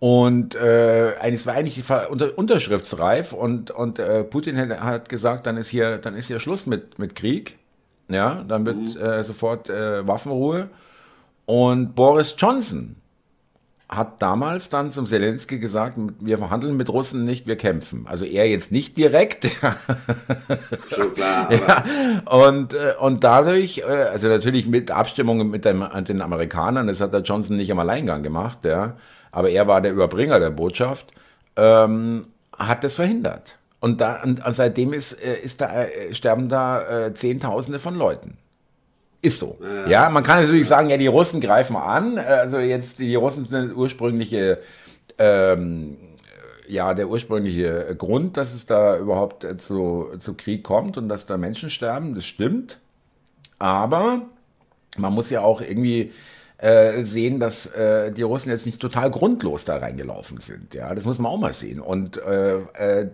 [0.00, 5.56] Und äh, es war eigentlich unter, unterschriftsreif und, und äh, Putin hat, hat, gesagt, dann
[5.56, 7.58] ist hier, dann ist hier Schluss mit, mit Krieg.
[8.08, 8.96] Ja, dann wird mhm.
[8.96, 10.70] äh, sofort äh, Waffenruhe.
[11.46, 12.96] Und Boris Johnson
[13.88, 18.06] hat damals dann zum Zelensky gesagt, wir verhandeln mit Russen nicht, wir kämpfen.
[18.06, 19.46] Also er jetzt nicht direkt.
[20.94, 21.48] Schon klar.
[21.50, 21.84] ja,
[22.30, 27.14] und, äh, und dadurch, äh, also natürlich mit Abstimmung mit dem, den Amerikanern, das hat
[27.14, 28.96] der Johnson nicht am Alleingang gemacht, ja
[29.32, 31.12] aber er war der Überbringer der Botschaft,
[31.56, 33.58] ähm, hat das verhindert.
[33.80, 38.36] Und, da, und seitdem ist, äh, ist da, äh, sterben da äh, Zehntausende von Leuten.
[39.20, 39.58] Ist so.
[39.60, 42.18] Ja, ja man kann natürlich sagen, ja, die Russen greifen an.
[42.18, 44.58] Also jetzt, die Russen sind ursprüngliche,
[45.18, 45.96] ähm,
[46.68, 51.36] ja, der ursprüngliche Grund, dass es da überhaupt zu, zu Krieg kommt und dass da
[51.36, 52.78] Menschen sterben, das stimmt.
[53.58, 54.22] Aber
[54.96, 56.12] man muss ja auch irgendwie
[56.58, 60.74] äh, sehen, dass äh, die Russen jetzt nicht total grundlos da reingelaufen sind.
[60.74, 61.80] Ja, das muss man auch mal sehen.
[61.80, 63.08] Und äh, äh,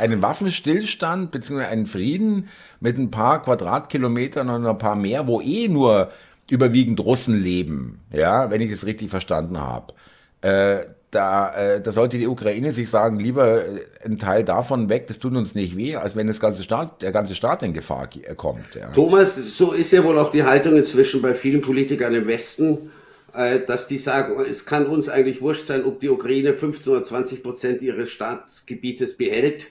[0.00, 1.64] einen Waffenstillstand bzw.
[1.64, 2.48] einen Frieden
[2.80, 6.10] mit ein paar Quadratkilometern und ein paar mehr, wo eh nur
[6.50, 9.92] überwiegend Russen leben, ja, wenn ich es richtig verstanden habe.
[10.40, 15.06] Äh, da, äh, da sollte die Ukraine sich sagen, lieber äh, ein Teil davon weg,
[15.06, 18.08] das tut uns nicht weh, als wenn das ganze Staat, der ganze Staat in Gefahr
[18.14, 18.74] äh, kommt.
[18.74, 18.90] Ja.
[18.92, 22.90] Thomas, so ist ja wohl auch die Haltung inzwischen bei vielen Politikern im Westen,
[23.34, 27.02] äh, dass die sagen, es kann uns eigentlich wurscht sein, ob die Ukraine 15 oder
[27.02, 29.68] 20 Prozent ihres Staatsgebietes behält,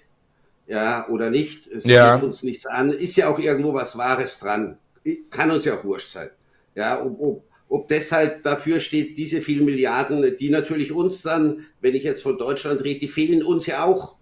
[0.67, 1.67] ja, oder nicht.
[1.67, 2.15] Es ja.
[2.15, 2.91] geht uns nichts an.
[2.91, 4.77] Ist ja auch irgendwo was Wahres dran.
[5.29, 6.29] Kann uns ja auch wurscht sein.
[6.73, 11.95] Ja, ob, ob ob deshalb dafür steht, diese vielen Milliarden, die natürlich uns dann, wenn
[11.95, 14.15] ich jetzt von Deutschland rede, die fehlen uns ja auch.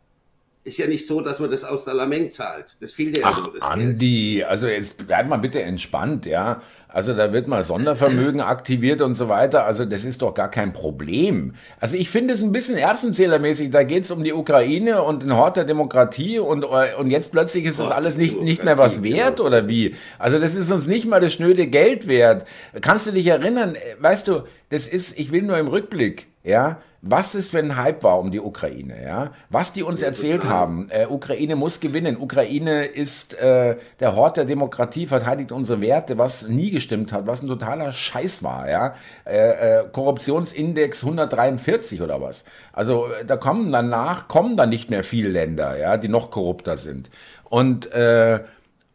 [0.65, 2.67] Ist ja nicht so, dass man das aus der Lameng zahlt.
[2.79, 3.49] Das fehlt ja Ach.
[3.53, 4.47] Das Andi, Geld.
[4.47, 6.61] also jetzt bleib mal bitte entspannt, ja.
[6.87, 9.65] Also da wird mal Sondervermögen aktiviert und so weiter.
[9.65, 11.55] Also das ist doch gar kein Problem.
[11.81, 13.71] Also ich finde es ein bisschen erbsenzählermäßig.
[13.71, 17.65] Da geht es um die Ukraine und den Hort der Demokratie und, und jetzt plötzlich
[17.65, 19.47] ist das alles nicht, nicht mehr was wert genau.
[19.47, 19.95] oder wie?
[20.17, 22.45] Also das ist uns nicht mal das schnöde Geld wert.
[22.79, 27.35] Kannst du dich erinnern, weißt du, das ist, ich will nur im Rückblick, ja, was
[27.35, 30.57] es für ein Hype war um die Ukraine, ja, was die uns ja, erzählt total.
[30.57, 30.87] haben.
[30.89, 32.15] Äh, Ukraine muss gewinnen.
[32.17, 37.43] Ukraine ist äh, der Hort der Demokratie, verteidigt unsere Werte, was nie gestimmt hat, was
[37.43, 38.93] ein totaler Scheiß war, ja.
[39.25, 42.45] Äh, äh, Korruptionsindex 143 oder was.
[42.71, 46.77] Also äh, da kommen danach kommen dann nicht mehr viele Länder, ja, die noch korrupter
[46.77, 47.09] sind.
[47.43, 48.39] Und äh,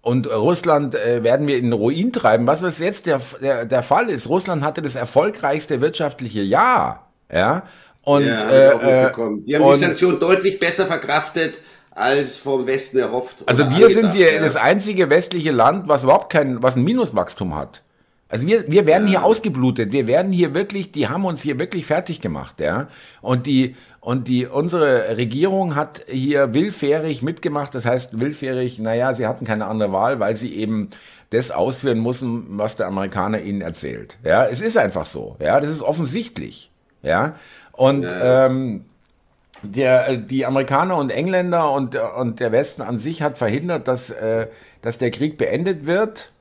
[0.01, 2.47] und Russland äh, werden wir in Ruin treiben.
[2.47, 7.65] Was was jetzt der, der, der Fall ist, Russland hatte das erfolgreichste wirtschaftliche Jahr, ja,
[8.09, 9.13] und, ja, äh,
[9.47, 13.37] die haben und, die Sanktionen deutlich besser verkraftet als vom Westen erhofft.
[13.45, 14.41] Also wir sind hier ja.
[14.41, 17.83] das einzige westliche Land, was überhaupt kein, was ein Minuswachstum hat.
[18.31, 19.21] Also wir, wir werden ja.
[19.21, 19.93] hier ausgeblutet.
[19.93, 22.89] Wir werden hier wirklich, die haben uns hier wirklich fertig gemacht, ja.
[23.21, 27.75] Und die, und die, unsere Regierung hat hier willfährig mitgemacht.
[27.75, 30.89] Das heißt, willfährig, naja, sie hatten keine andere Wahl, weil sie eben
[31.29, 34.17] das ausführen mussten, was der Amerikaner ihnen erzählt.
[34.25, 35.37] Ja, es ist einfach so.
[35.41, 36.71] Ja, das ist offensichtlich.
[37.03, 37.35] Ja,
[37.79, 38.47] und ja.
[38.47, 38.85] ähm,
[39.63, 44.11] der, äh, die Amerikaner und Engländer und, und der Westen an sich hat verhindert, dass,
[44.11, 44.49] äh,
[44.83, 46.33] dass der Krieg beendet wird.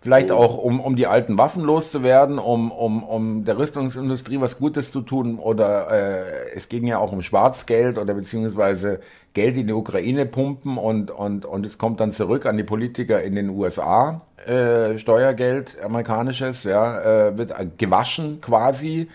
[0.00, 0.36] Vielleicht oh.
[0.36, 5.02] auch, um, um die alten Waffen loszuwerden, um, um, um der Rüstungsindustrie was Gutes zu
[5.02, 5.38] tun.
[5.38, 9.00] Oder äh, es ging ja auch um Schwarzgeld oder beziehungsweise
[9.34, 13.22] Geld in die Ukraine pumpen und, und, und es kommt dann zurück an die Politiker
[13.22, 14.22] in den USA.
[14.46, 19.08] Äh, Steuergeld, amerikanisches, ja, äh, wird gewaschen quasi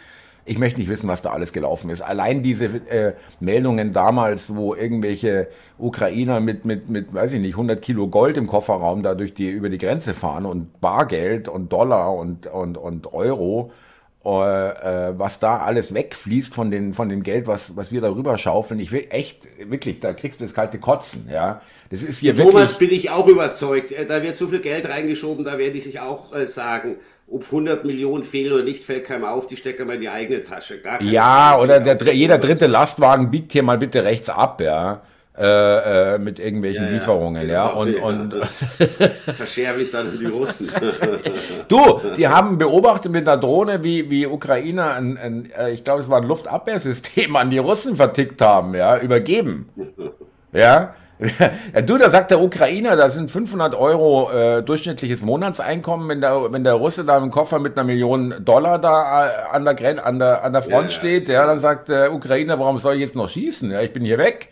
[0.46, 2.02] ich möchte nicht wissen, was da alles gelaufen ist.
[2.02, 7.82] Allein diese äh, Meldungen damals, wo irgendwelche Ukrainer mit, mit, mit, weiß ich nicht, 100
[7.82, 12.14] Kilo Gold im Kofferraum da durch die, über die Grenze fahren und Bargeld und Dollar
[12.14, 13.72] und, und, und Euro,
[14.26, 18.38] äh, äh, was da alles wegfließt von, den, von dem Geld, was, was wir darüber
[18.38, 18.80] schaufeln.
[18.80, 21.62] Ich will echt, wirklich, da kriegst du das kalte Kotzen, ja.
[21.90, 23.92] Das ist hier Thomas wirklich, bin ich auch überzeugt.
[23.92, 26.96] Äh, da wird so viel Geld reingeschoben, da werde ich sich auch äh, sagen,
[27.34, 30.44] ob 100 Millionen fehlen oder nicht, fällt keinem auf, die stecken wir in die eigene
[30.44, 30.80] Tasche.
[31.02, 35.02] ja, oder der, jeder dritte Lastwagen biegt hier mal bitte rechts ab, ja.
[35.36, 37.70] Äh, äh, mit irgendwelchen ja, ja, Lieferungen, ja.
[37.70, 38.46] Genau, und, und
[39.36, 40.70] verschärfe ich dann die Russen.
[41.68, 46.04] du, die haben beobachtet mit einer Drohne, wie, wie Ukrainer ein, ein äh, ich glaube,
[46.04, 49.70] es war ein Luftabwehrsystem an die Russen vertickt haben, ja, übergeben.
[50.52, 50.94] Ja,
[51.74, 56.52] ja, du, da sagt der Ukrainer, da sind 500 Euro äh, durchschnittliches Monatseinkommen, wenn der,
[56.52, 60.00] wenn der Russe da im Koffer mit einer Million Dollar da äh, an der, Gren
[60.00, 63.02] an der, an der Front ja, steht, ja, dann sagt der Ukrainer, warum soll ich
[63.02, 63.72] jetzt noch schießen?
[63.72, 64.50] Ja, ich bin hier weg.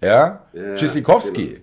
[0.00, 1.46] Ja, ja Tschüssikowski.
[1.46, 1.60] Genau.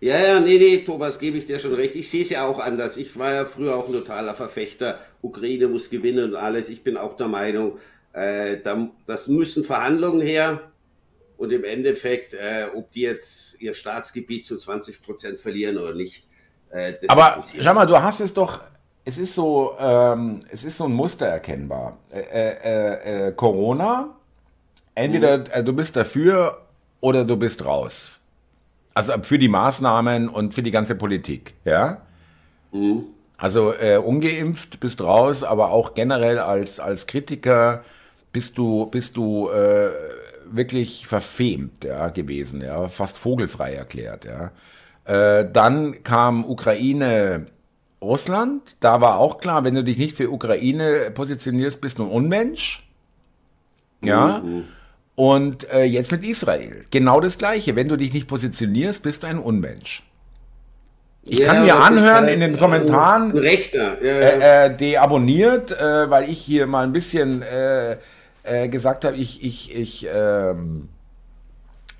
[0.00, 1.94] Ja, ja, nee, nee, Thomas, gebe ich dir schon recht.
[1.96, 2.96] Ich sehe es ja auch anders.
[2.96, 4.98] Ich war ja früher auch ein totaler Verfechter.
[5.22, 6.68] Ukraine muss gewinnen und alles.
[6.68, 7.78] Ich bin auch der Meinung,
[8.12, 10.60] äh, da, das müssen Verhandlungen her
[11.36, 16.28] und im Endeffekt, äh, ob die jetzt ihr Staatsgebiet zu 20 Prozent verlieren oder nicht.
[16.70, 18.60] Äh, Aber schau mal, du hast es doch,
[19.04, 21.98] es ist so, ähm, es ist so ein Muster erkennbar.
[22.10, 24.16] Äh, äh, Corona,
[24.94, 25.64] entweder mhm.
[25.64, 26.66] du bist dafür
[27.00, 28.18] oder du bist raus.
[28.94, 32.00] Also für die Maßnahmen und für die ganze Politik, ja?
[32.72, 33.04] Mhm.
[33.36, 37.84] Also äh, ungeimpft bist raus, aber auch generell als, als Kritiker
[38.32, 39.90] bist du, bist du äh,
[40.50, 44.24] wirklich verfemt ja, gewesen, ja, fast vogelfrei erklärt.
[44.24, 44.50] Ja.
[45.04, 47.46] Äh, dann kam Ukraine,
[48.00, 48.76] Russland.
[48.80, 52.86] Da war auch klar, wenn du dich nicht für Ukraine positionierst, bist du ein Unmensch.
[54.02, 54.42] Ja.
[54.44, 54.64] Mhm.
[55.14, 56.84] Und äh, jetzt mit Israel.
[56.90, 57.74] Genau das Gleiche.
[57.74, 60.02] Wenn du dich nicht positionierst, bist du ein Unmensch.
[61.28, 64.02] Ich ja, kann mir anhören halt in den Kommentaren, Rechter.
[64.02, 64.20] Ja, ja.
[64.20, 67.42] Äh, äh, deabonniert, äh, weil ich hier mal ein bisschen
[68.46, 70.88] äh, gesagt habe, ich, ich, ich, ähm,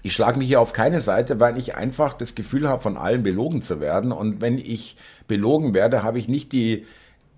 [0.02, 3.22] ich schlage mich hier auf keine Seite, weil ich einfach das Gefühl habe, von allen
[3.22, 4.12] belogen zu werden.
[4.12, 6.86] Und wenn ich belogen werde, habe ich nicht die,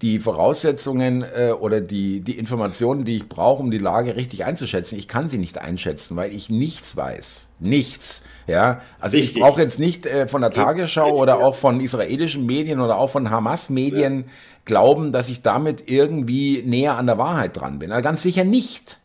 [0.03, 4.99] die Voraussetzungen äh, oder die, die Informationen, die ich brauche, um die Lage richtig einzuschätzen.
[4.99, 7.49] Ich kann sie nicht einschätzen, weil ich nichts weiß.
[7.59, 8.23] Nichts.
[8.47, 9.37] Ja, also Richtig.
[9.37, 13.11] ich brauche jetzt nicht äh, von der Tagesschau oder auch von israelischen Medien oder auch
[13.11, 14.33] von Hamas-Medien ja.
[14.65, 17.93] glauben, dass ich damit irgendwie näher an der Wahrheit dran bin.
[17.93, 19.01] Also ganz sicher nicht.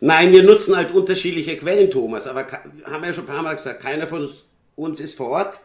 [0.00, 2.26] Nein, wir nutzen halt unterschiedliche Quellen, Thomas.
[2.26, 4.26] Aber haben wir ja schon ein paar Mal gesagt, keiner von
[4.76, 5.58] uns ist vor Ort.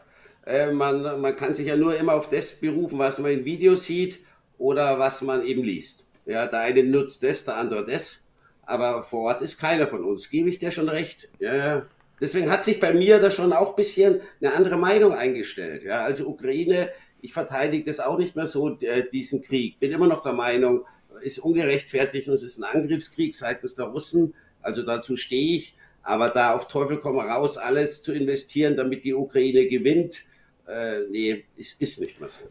[0.45, 3.85] Äh, man, man kann sich ja nur immer auf das berufen, was man in Videos
[3.85, 4.19] sieht
[4.61, 6.05] oder was man eben liest.
[6.25, 8.27] Ja, der eine nutzt das, der andere das.
[8.63, 10.29] Aber vor Ort ist keiner von uns.
[10.29, 11.29] Gebe ich dir schon recht?
[11.39, 11.85] Ja, ja.
[12.21, 15.83] Deswegen hat sich bei mir da schon auch ein bisschen eine andere Meinung eingestellt.
[15.83, 16.89] Ja, also Ukraine,
[17.21, 19.79] ich verteidige das auch nicht mehr so, äh, diesen Krieg.
[19.79, 20.85] Bin immer noch der Meinung,
[21.23, 24.35] ist ungerechtfertigt und es ist ein Angriffskrieg seitens der Russen.
[24.61, 25.75] Also dazu stehe ich.
[26.03, 30.21] Aber da auf Teufel komm raus, alles zu investieren, damit die Ukraine gewinnt,
[30.67, 32.41] äh, nee, ist, ist nicht mehr so.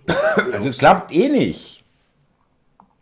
[0.65, 1.85] das klappt eh nicht.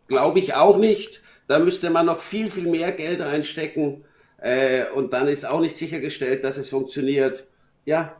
[0.09, 1.23] Glaube ich auch nicht.
[1.47, 4.05] Da müsste man noch viel, viel mehr Geld reinstecken.
[4.39, 7.47] Äh, und dann ist auch nicht sichergestellt, dass es funktioniert.
[7.85, 8.17] Ja,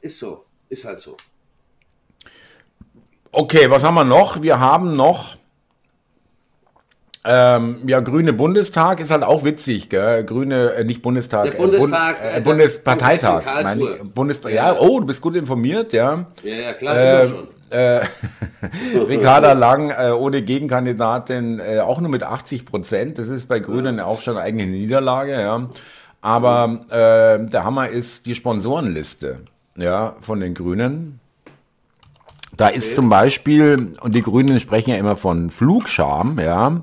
[0.00, 0.44] ist so.
[0.68, 1.16] Ist halt so.
[3.32, 4.42] Okay, was haben wir noch?
[4.42, 5.38] Wir haben noch
[7.24, 10.24] ähm, ja, Grüne Bundestag ist halt auch witzig, gell?
[10.24, 13.44] Grüne, äh, nicht Bundestag, der Bundestag, äh, Bund, äh, Bundesparteitag.
[13.62, 14.50] Meine Bundes ja.
[14.50, 14.78] ja.
[14.78, 16.26] oh, du bist gut informiert, ja.
[16.42, 17.48] Ja, ja klar, äh, schon.
[17.70, 18.00] Äh,
[19.08, 23.18] Ricarda Lang äh, ohne Gegenkandidatin äh, auch nur mit 80 Prozent.
[23.18, 24.04] Das ist bei Grünen ja.
[24.04, 25.68] auch schon eigentlich eine Niederlage, ja.
[26.20, 29.40] Aber äh, der Hammer ist die Sponsorenliste,
[29.76, 31.20] ja, von den Grünen.
[32.56, 36.82] Da ist zum Beispiel, und die Grünen sprechen ja immer von Flugscham, ja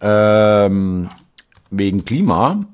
[0.00, 1.08] ähm,
[1.70, 2.64] wegen Klima.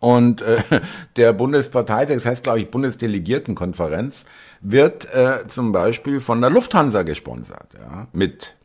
[0.00, 0.62] Und äh,
[1.16, 4.26] der Bundesparteitag, das heißt, glaube ich, Bundesdelegiertenkonferenz,
[4.64, 8.56] wird äh, zum Beispiel von der Lufthansa gesponsert, ja, mit.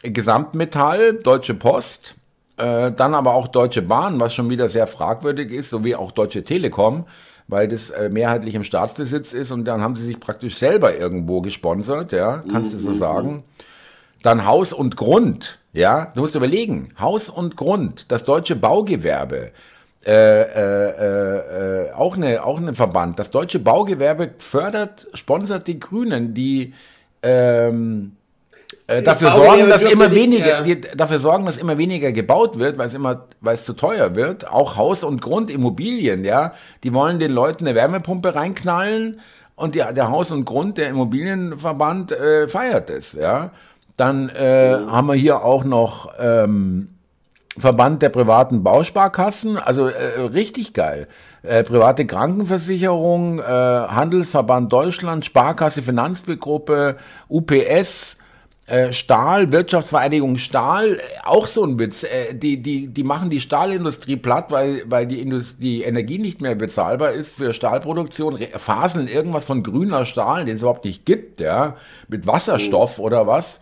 [0.03, 2.17] Gesamtmetall, Deutsche Post,
[2.57, 6.45] äh, dann aber auch Deutsche Bahn, was schon wieder sehr fragwürdig ist, sowie auch Deutsche
[6.45, 7.07] Telekom,
[7.49, 11.41] weil das äh, mehrheitlich im Staatsbesitz ist und dann haben sie sich praktisch selber irgendwo
[11.41, 12.95] gesponsert, ja, kannst du so mhm.
[12.95, 13.45] sagen.
[14.23, 19.53] Dann Haus und Grund, ja, du musst überlegen, Haus und Grund, das deutsche Baugewerbe,
[20.07, 23.19] äh, äh, äh, auch, eine, auch ein Verband.
[23.19, 26.75] Das deutsche Baugewerbe fördert, sponsert die Grünen, die
[27.25, 28.13] ähm,
[28.87, 32.87] äh, dafür sorgen, dass immer weniger, die, dafür sorgen, dass immer weniger gebaut wird, weil
[32.87, 34.49] es immer, weil es zu teuer wird.
[34.49, 36.53] Auch Haus- und Grundimmobilien, ja,
[36.85, 39.21] die wollen den Leuten eine Wärmepumpe reinknallen
[39.57, 43.51] und die, der Haus und Grund, der Immobilienverband äh, feiert es, ja.
[43.97, 44.91] Dann äh, oh.
[44.91, 46.89] haben wir hier auch noch ähm,
[47.59, 51.09] Verband der privaten Bausparkassen, also äh, richtig geil.
[51.43, 56.97] Äh, private Krankenversicherung, äh, Handelsverband Deutschland, Sparkasse, Finanzgruppe,
[57.29, 58.19] UPS,
[58.93, 62.03] Stahl, Wirtschaftsvereinigung Stahl, äh, auch so ein Witz.
[62.03, 66.41] Äh, die, die, die machen die Stahlindustrie platt, weil, weil die, Indust die Energie nicht
[66.41, 71.41] mehr bezahlbar ist für Stahlproduktion, faseln irgendwas von grüner Stahl, den es überhaupt nicht gibt,
[71.41, 71.77] ja,
[72.09, 73.05] mit Wasserstoff mhm.
[73.05, 73.61] oder was.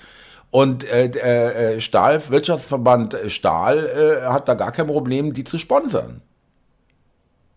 [0.51, 6.23] Und äh, äh, Stahl, Wirtschaftsverband Stahl äh, hat da gar kein Problem, die zu sponsern.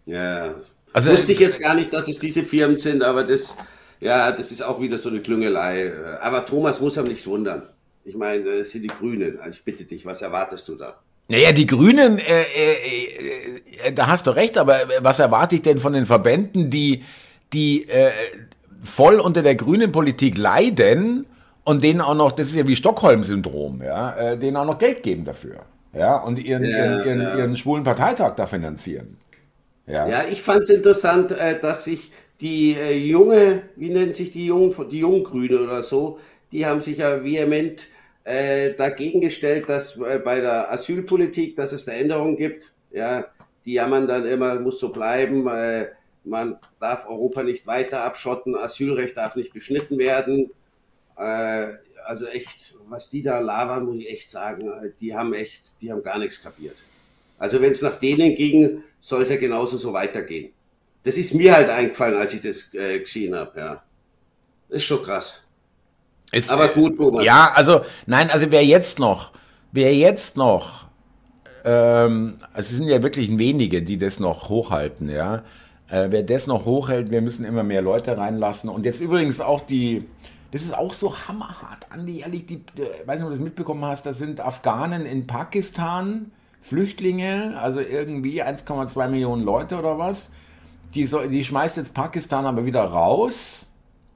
[0.05, 0.55] Ja,
[0.93, 3.55] also wusste ich jetzt gar nicht, dass es diese Firmen sind, aber das,
[3.99, 5.91] ja, das ist auch wieder so eine Klüngelei.
[6.21, 7.63] Aber Thomas muss am nicht wundern.
[8.03, 9.39] Ich meine, es sind die Grünen.
[9.39, 10.95] Also ich bitte dich, was erwartest du da?
[11.29, 15.79] Naja, die Grünen, äh, äh, äh, da hast du recht, aber was erwarte ich denn
[15.79, 17.03] von den Verbänden, die,
[17.51, 18.11] die äh,
[18.83, 21.25] voll unter der grünen Politik leiden
[21.65, 25.03] und denen auch noch, das ist ja wie Stockholm-Syndrom, ja, äh, denen auch noch Geld
[25.03, 25.57] geben dafür.
[25.93, 27.37] Ja, und ihren, ja, ihren, ihren, ja.
[27.37, 29.17] ihren schwulen Parteitag da finanzieren.
[29.85, 34.31] Ja, ja ich fand es interessant, äh, dass sich die äh, junge, wie nennt sich
[34.31, 36.19] die jungen, die Junggrüne oder so,
[36.51, 37.87] die haben sich ja vehement
[38.23, 42.73] äh, dagegen gestellt, dass äh, bei der Asylpolitik, dass es da Änderungen gibt.
[42.91, 43.27] Ja,
[43.65, 45.87] die jammern dann immer, muss so bleiben, äh,
[46.23, 50.51] man darf Europa nicht weiter abschotten, Asylrecht darf nicht beschnitten werden.
[51.17, 51.67] Äh,
[52.05, 54.71] also echt, was die da labern, muss ich echt sagen,
[55.01, 56.77] die haben echt, die haben gar nichts kapiert.
[57.39, 60.53] Also wenn es nach denen ging, soll es ja genauso so weitergehen.
[61.07, 63.81] Das ist mir halt eingefallen, als ich das äh, gesehen habe, ja.
[64.67, 65.45] Ist schon krass.
[66.33, 67.23] Ist, Aber gut, Thomas.
[67.23, 69.31] Ja, also, nein, also wer jetzt noch,
[69.71, 70.87] wer jetzt noch,
[71.63, 75.45] ähm, also es sind ja wirklich wenige, die das noch hochhalten, ja.
[75.89, 78.69] Äh, wer das noch hochhält, wir müssen immer mehr Leute reinlassen.
[78.69, 80.05] Und jetzt übrigens auch die,
[80.51, 83.85] das ist auch so hammerhart, Andi, ehrlich, die, die, weiß nicht, ob du das mitbekommen
[83.85, 90.33] hast, da sind Afghanen in Pakistan, Flüchtlinge, also irgendwie 1,2 Millionen Leute oder was.
[90.93, 93.67] Die, so, die schmeißt jetzt Pakistan aber wieder raus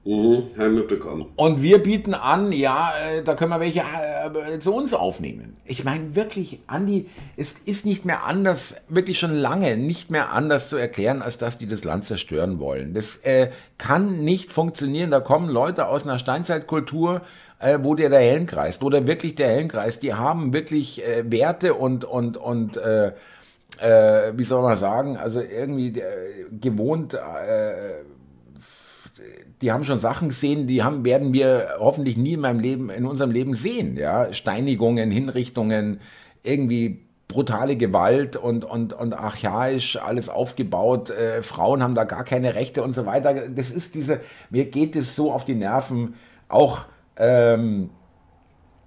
[0.04, 1.26] Mhm, mitbekommen.
[1.36, 5.56] Und wir bieten an, ja, äh, da können wir welche äh, zu uns aufnehmen.
[5.64, 10.70] Ich meine wirklich, Andi, es ist nicht mehr anders, wirklich schon lange nicht mehr anders
[10.70, 12.94] zu erklären, als dass die das Land zerstören wollen.
[12.94, 15.12] Das äh, kann nicht funktionieren.
[15.12, 17.20] Da kommen Leute aus einer Steinzeitkultur,
[17.60, 20.02] äh, wo der der Helm kreist, oder wirklich der Helm kreist.
[20.02, 23.12] Die haben wirklich äh, Werte und, und, und äh,
[23.80, 28.02] äh, wie soll man sagen, also irgendwie äh, gewohnt, äh,
[29.60, 33.06] die haben schon Sachen gesehen, die haben, werden wir hoffentlich nie in meinem Leben, in
[33.06, 33.96] unserem Leben sehen.
[33.96, 34.32] Ja?
[34.32, 36.00] Steinigungen, Hinrichtungen,
[36.42, 41.10] irgendwie brutale Gewalt und, und, und archaisch alles aufgebaut.
[41.10, 43.34] Äh, Frauen haben da gar keine Rechte und so weiter.
[43.48, 46.14] Das ist diese, mir geht es so auf die Nerven.
[46.48, 46.84] auch
[47.16, 47.90] ähm,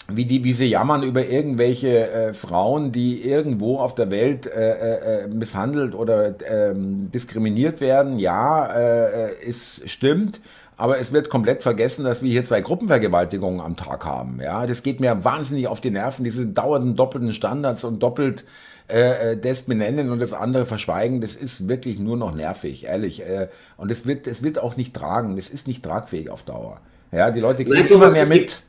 [0.07, 5.23] wie, die, wie sie jammern über irgendwelche äh, Frauen, die irgendwo auf der Welt äh,
[5.23, 8.19] äh, misshandelt oder ähm, diskriminiert werden.
[8.19, 10.41] Ja, äh, es stimmt.
[10.77, 14.39] Aber es wird komplett vergessen, dass wir hier zwei Gruppenvergewaltigungen am Tag haben.
[14.43, 18.43] Ja, das geht mir wahnsinnig auf die Nerven, diese dauernden doppelten Standards und doppelt
[18.89, 21.21] äh, äh das benennen und das andere verschweigen.
[21.21, 23.21] Das ist wirklich nur noch nervig, ehrlich.
[23.21, 25.37] Äh, und es wird, es wird auch nicht tragen.
[25.37, 26.81] Das ist nicht tragfähig auf Dauer.
[27.13, 28.61] Ja, die Leute kriegen immer mehr mit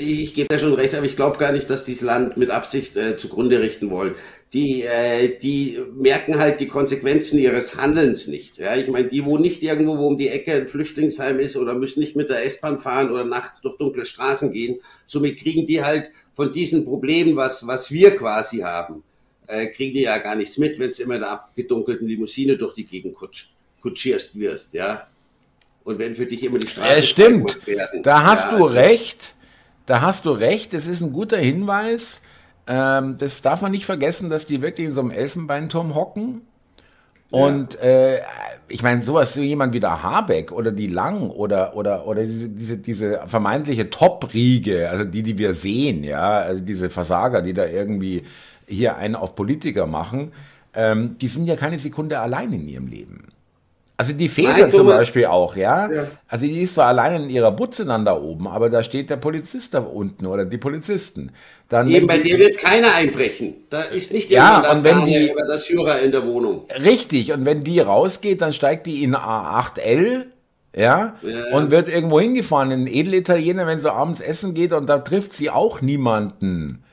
[0.00, 2.96] ich gebe da schon recht, aber ich glaube gar nicht, dass dieses Land mit Absicht
[2.96, 4.14] äh, zugrunde richten wollen.
[4.52, 8.58] Die, äh, die merken halt die Konsequenzen ihres Handelns nicht.
[8.58, 11.74] Ja, ich meine, die wohnen nicht irgendwo, wo um die Ecke ein Flüchtlingsheim ist oder
[11.74, 14.80] müssen nicht mit der S-Bahn fahren oder nachts durch dunkle Straßen gehen.
[15.06, 19.04] Somit kriegen die halt von diesen Problemen, was, was wir quasi haben,
[19.46, 22.74] äh, kriegen die ja gar nichts mit, wenn es immer in der abgedunkelten Limousine durch
[22.74, 23.50] die Gegend kutsch,
[23.82, 25.06] kutschierst wirst, ja.
[25.84, 26.96] Und wenn für dich immer die Straße.
[26.96, 27.66] Ja, stimmt.
[27.66, 29.34] Werden, da hast ja, du also, recht.
[29.90, 32.22] Da hast du recht, es ist ein guter Hinweis.
[32.68, 36.42] Ähm, das darf man nicht vergessen, dass die wirklich in so einem Elfenbeinturm hocken.
[37.32, 37.80] Und ja.
[37.80, 38.20] äh,
[38.68, 42.50] ich meine, sowas, so jemand wie der Habeck oder die Lang oder, oder, oder diese,
[42.50, 47.66] diese, diese vermeintliche Top-Riege, also die, die wir sehen, ja, also diese Versager, die da
[47.66, 48.22] irgendwie
[48.68, 50.30] hier einen auf Politiker machen,
[50.72, 53.24] ähm, die sind ja keine Sekunde allein in ihrem Leben.
[54.00, 55.92] Also die Feser Nein, zum Beispiel auch, ja?
[55.92, 56.06] ja?
[56.26, 59.18] Also die ist zwar alleine in ihrer Butze dann da oben, aber da steht der
[59.18, 61.32] Polizist da unten oder die Polizisten.
[61.68, 63.56] Dann Eben bei dir wird keiner einbrechen.
[63.68, 66.64] Da ist nicht ja, und wenn die, oder das Führer in der Wohnung.
[66.82, 70.24] Richtig, und wenn die rausgeht, dann steigt die in A8L,
[70.74, 72.72] ja, ja, und wird irgendwo hingefahren.
[72.72, 76.84] Ein Edelitaliener, wenn sie abends essen geht und da trifft sie auch niemanden.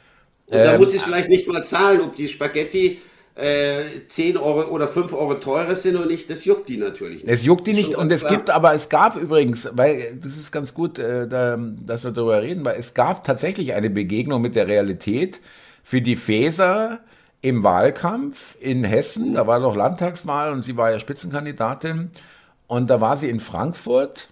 [0.47, 2.99] Und da ähm, muss sie es vielleicht nicht mal zahlen, ob die Spaghetti
[3.37, 7.33] äh, 10 Euro oder 5 Euro teurer sind und nicht, das juckt die natürlich nicht.
[7.33, 8.31] Es juckt die nicht und es klar.
[8.31, 12.41] gibt aber, es gab übrigens, weil das ist ganz gut, äh, da, dass wir darüber
[12.41, 15.41] reden, weil es gab tatsächlich eine Begegnung mit der Realität
[15.83, 16.99] für die Feser
[17.41, 22.11] im Wahlkampf in Hessen, da war noch Landtagswahl und sie war ja Spitzenkandidatin.
[22.67, 24.29] Und da war sie in Frankfurt.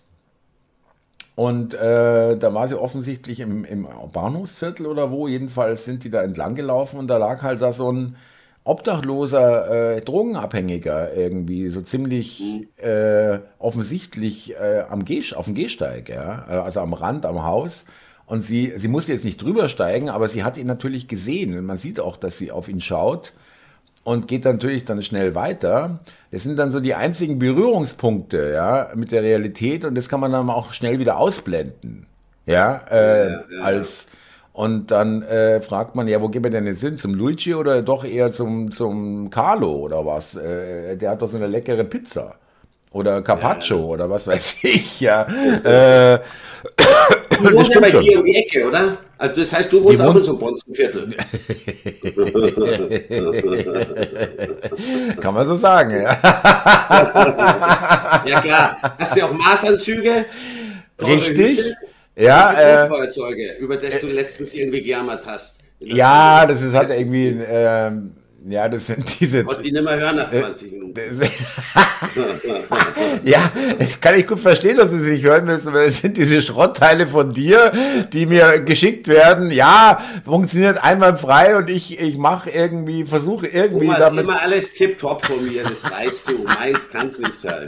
[1.36, 6.24] Und äh, da war sie offensichtlich im, im Bahnhofsviertel oder wo, jedenfalls sind die da
[6.24, 8.16] entlang gelaufen und da lag halt da so ein
[8.66, 12.68] obdachloser äh, Drogenabhängiger irgendwie, so ziemlich mhm.
[12.84, 17.86] äh, offensichtlich äh, am Geh, auf dem Gehsteig, ja, also am Rand, am Haus.
[18.26, 21.56] Und sie, sie musste jetzt nicht drüber steigen, aber sie hat ihn natürlich gesehen.
[21.56, 23.34] Und man sieht auch, dass sie auf ihn schaut
[24.04, 26.00] und geht natürlich dann schnell weiter.
[26.32, 30.32] Das sind dann so die einzigen Berührungspunkte, ja, mit der Realität und das kann man
[30.32, 32.08] dann auch schnell wieder ausblenden,
[32.48, 34.08] ja, äh, ja, ja, als
[34.56, 36.98] und dann äh, fragt man, ja, wo gehen wir denn jetzt hin?
[36.98, 40.38] Zum Luigi oder doch eher zum, zum Carlo oder was?
[40.38, 42.36] Äh, der hat doch so eine leckere Pizza.
[42.92, 43.90] Oder Carpaccio ja, ja.
[43.90, 45.24] oder was weiß ich, ja.
[45.24, 46.22] Äh,
[47.32, 48.06] du wohnst ja bei schon.
[48.06, 48.98] dir um die Ecke, oder?
[49.18, 51.14] Also das heißt, du wohnst auch in so einem Bonzenviertel.
[55.20, 56.18] Kann man so sagen, ja.
[58.26, 58.78] ja klar.
[58.98, 60.24] Hast du auch Maßanzüge?
[61.02, 61.76] Richtig.
[62.16, 65.60] Ja, äh, über das du letztens irgendwie gejammert hast.
[65.80, 68.12] Ja, das ist halt irgendwie, ähm,
[68.48, 69.44] ja, das sind diese.
[69.44, 70.94] Und die nicht mehr hören nach 20 Minuten.
[73.24, 76.44] ja, das kann ich gut verstehen, dass sie sich hören müssen, weil es sind diese
[76.44, 77.74] Schrottteile von dir,
[78.14, 79.50] die mir geschickt werden.
[79.50, 84.24] Ja, funktioniert einwandfrei und ich, ich mache irgendwie, versuche irgendwie Thomas, damit.
[84.24, 86.44] immer alles tipptopp von mir, das weißt du.
[86.60, 87.68] Meins kann es nicht sein.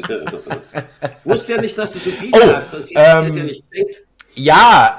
[1.24, 3.44] Wusste ja nicht, dass du so viel oh, hast, sonst hätte ähm, ich das ja
[3.44, 4.07] nicht denkt.
[4.38, 4.96] Ja.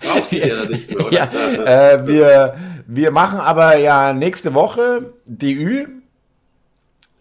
[0.00, 1.12] Brauchst du ja nicht mehr, oder?
[1.12, 2.54] Ja, äh, wir,
[2.86, 5.86] wir machen aber ja nächste Woche die Ü.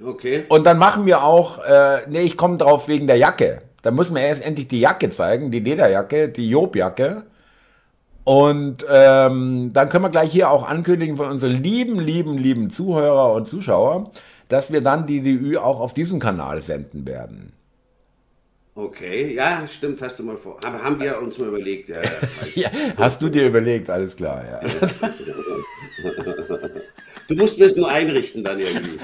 [0.04, 0.46] Okay.
[0.48, 3.62] Und dann machen wir auch, äh, nee, ich komme drauf wegen der Jacke.
[3.82, 7.24] Da muss man erst endlich die Jacke zeigen, die Lederjacke, die Jobjacke.
[8.24, 13.34] Und ähm, dann können wir gleich hier auch ankündigen für unsere lieben, lieben, lieben Zuhörer
[13.34, 14.12] und Zuschauer,
[14.50, 17.54] dass wir dann die DÜ auch auf diesem Kanal senden werden.
[18.80, 20.58] Okay, ja, stimmt, hast du mal vor.
[20.64, 21.90] Aber haben wir uns mal überlegt.
[21.90, 22.02] Ja,
[22.56, 24.62] ja, hast du dir überlegt, alles klar, ja.
[27.28, 28.98] Du musst mir es nur einrichten dann irgendwie.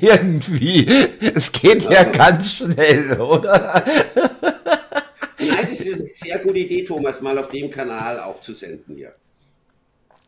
[0.02, 0.86] irgendwie.
[1.34, 3.82] Es geht ja ganz schnell, oder?
[5.38, 8.94] Nein, das ist eine sehr gute Idee, Thomas, mal auf dem Kanal auch zu senden
[8.94, 9.14] hier.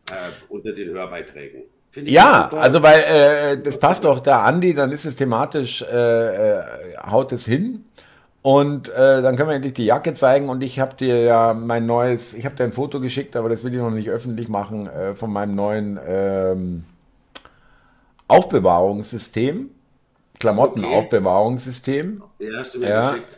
[0.09, 1.65] Äh, unter den Hörbeiträgen.
[1.95, 6.63] Ja, also weil äh, das passt doch da Andi, dann ist es thematisch, äh, äh,
[7.09, 7.85] haut es hin.
[8.43, 10.47] Und äh, dann können wir endlich die Jacke zeigen.
[10.49, 13.63] Und ich habe dir ja mein neues, ich habe dir ein Foto geschickt, aber das
[13.63, 16.85] will ich noch nicht öffentlich machen, äh, von meinem neuen ähm,
[18.27, 19.71] Aufbewahrungssystem.
[20.39, 22.21] Klamottenaufbewahrungssystem.
[22.39, 23.37] Ja, hast du mir Ja, geschickt.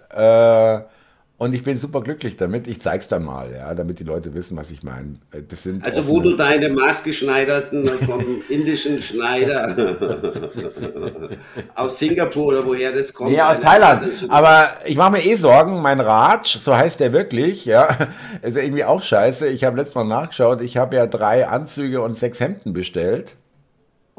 [1.40, 2.68] Und ich bin super glücklich damit.
[2.68, 5.16] Ich zeig's dann mal, ja, damit die Leute wissen, was ich meine.
[5.50, 9.76] Das sind Also wo offene- du deine maßgeschneiderten vom indischen Schneider
[11.76, 13.32] aus Singapur oder woher das kommt.
[13.32, 14.04] Nee, aus Thailand.
[14.30, 15.82] Aber ich mache mir eh Sorgen.
[15.82, 17.90] Mein Raj, so heißt der wirklich, ja,
[18.42, 19.48] ist ja irgendwie auch scheiße.
[19.48, 20.62] Ich habe letztes Mal nachgeschaut.
[20.62, 23.36] Ich habe ja drei Anzüge und sechs Hemden bestellt,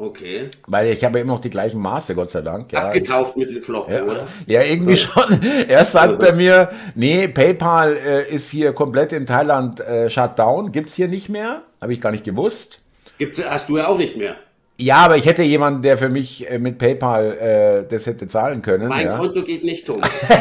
[0.01, 0.49] Okay.
[0.65, 2.71] weil ich habe ja immer noch die gleichen Maße, Gott sei Dank.
[2.71, 2.87] Ja.
[2.87, 4.25] Abgetaucht mit den Flocken, oder?
[4.47, 5.39] Ja, irgendwie schon.
[5.67, 10.71] Erst sagt er mir, nee, PayPal äh, ist hier komplett in Thailand äh, shut down,
[10.71, 11.61] gibt's hier nicht mehr.
[11.79, 12.81] Habe ich gar nicht gewusst.
[13.19, 14.37] Gibt's, hast du ja auch nicht mehr.
[14.77, 18.63] Ja, aber ich hätte jemanden, der für mich äh, mit PayPal äh, das hätte zahlen
[18.63, 18.87] können.
[18.87, 19.17] Mein ja.
[19.17, 20.09] Konto geht nicht, Thomas.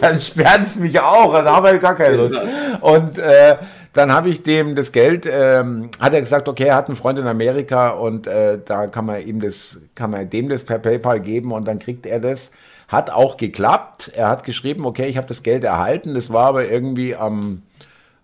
[0.00, 2.40] dann sperren sie mich auch, dann haben wir gar keine Lust.
[2.80, 3.56] Und äh,
[3.92, 7.18] dann habe ich dem das Geld, ähm, hat er gesagt, okay, er hat einen Freund
[7.18, 11.20] in Amerika und äh, da kann man ihm das, kann man dem das per PayPal
[11.20, 12.52] geben und dann kriegt er das.
[12.86, 14.12] Hat auch geklappt.
[14.14, 16.14] Er hat geschrieben, okay, ich habe das Geld erhalten.
[16.14, 17.62] Das war aber irgendwie am,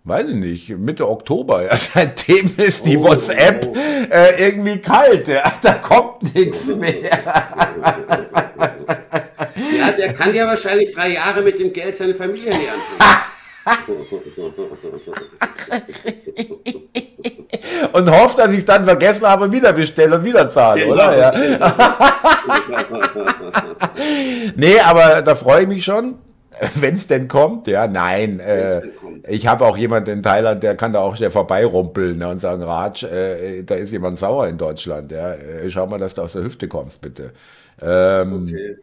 [0.02, 1.64] weiß ich nicht, Mitte Oktober.
[1.64, 3.76] Ja, seitdem ist die Oh, WhatsApp oh.
[4.10, 5.28] äh, irgendwie kalt.
[5.28, 7.10] Ja, da kommt nichts mehr.
[9.78, 12.80] Ja, der kann ja wahrscheinlich drei Jahre mit dem Geld seine Familie ernähren.
[17.92, 20.94] Und hofft, dass ich es dann vergessen habe, wieder bestelle und wieder zahle, Genau.
[20.94, 21.16] oder?
[21.18, 21.32] Ja.
[24.56, 26.16] Nee, aber da freue ich mich schon,
[26.76, 27.66] wenn es denn kommt.
[27.66, 28.40] Ja, nein.
[28.40, 28.82] Äh,
[29.28, 32.62] ich habe auch jemanden in Thailand, der kann da auch schnell vorbeirumpeln ne, und sagen,
[32.62, 35.10] Raj, äh, da ist jemand sauer in Deutschland.
[35.12, 37.32] Ja, äh, schau mal, dass du aus der Hüfte kommst, bitte.
[37.80, 38.76] Ähm, Okay.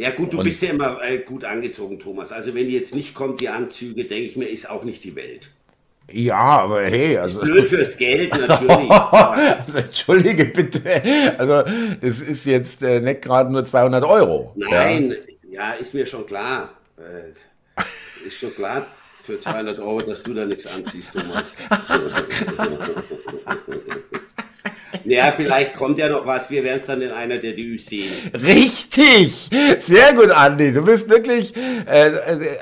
[0.00, 2.32] Ja gut, du Und- bist ja immer äh, gut angezogen, Thomas.
[2.32, 5.14] Also wenn die jetzt nicht kommt, die Anzüge, denke ich mir, ist auch nicht die
[5.14, 5.50] Welt.
[6.10, 7.40] Ja, aber hey, also.
[7.40, 8.90] Blöd fürs Geld, natürlich.
[9.74, 11.02] Entschuldige bitte.
[11.36, 11.70] Also,
[12.00, 14.54] das ist jetzt äh, nicht gerade nur 200 Euro.
[14.56, 15.14] Nein,
[15.50, 16.70] ja, ist mir schon klar.
[16.96, 17.32] Äh,
[18.26, 18.86] ist schon klar
[19.22, 21.44] für 200 Euro, dass du da nichts anziehst, Thomas.
[25.04, 26.50] ja, vielleicht kommt ja noch was.
[26.50, 28.12] Wir werden es dann in einer der Dus sehen.
[28.34, 29.50] Richtig!
[29.80, 30.72] Sehr gut, Andi.
[30.72, 32.12] Du bist wirklich, äh,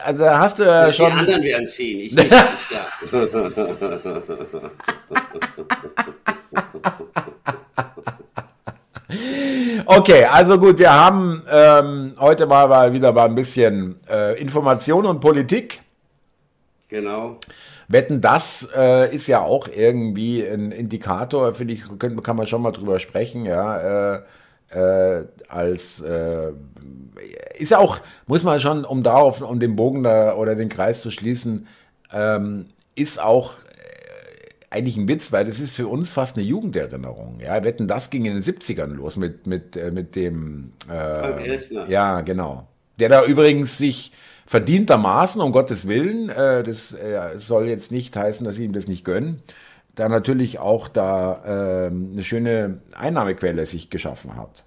[0.04, 1.12] also hast du ja Die schon.
[1.12, 2.00] anderen werden es sehen.
[2.00, 2.30] Ich nicht.
[2.30, 2.48] Ja.
[9.86, 15.06] Okay, also gut, wir haben ähm, heute mal, mal wieder mal ein bisschen äh, Information
[15.06, 15.80] und Politik.
[16.88, 17.38] Genau.
[17.88, 22.62] Wetten, das äh, ist ja auch irgendwie ein Indikator, finde ich, können, kann man schon
[22.62, 24.16] mal drüber sprechen, ja.
[24.16, 24.22] Äh,
[24.70, 26.52] äh, als äh,
[27.58, 31.00] ist ja auch, muss man schon, um darauf, um den Bogen da oder den Kreis
[31.00, 31.66] zu schließen,
[32.12, 37.40] ähm, ist auch äh, eigentlich ein Witz, weil das ist für uns fast eine Jugenderinnerung.
[37.40, 41.58] Ja, Wetten, das ging in den 70ern los mit, mit, äh, mit dem äh,
[41.88, 42.68] ja, genau.
[42.98, 44.12] Der da übrigens sich
[44.48, 48.88] verdientermaßen, um Gottes Willen, äh, das äh, soll jetzt nicht heißen, dass sie ihm das
[48.88, 49.42] nicht gönnen,
[49.94, 54.64] da natürlich auch da ähm, eine schöne Einnahmequelle sich geschaffen hat.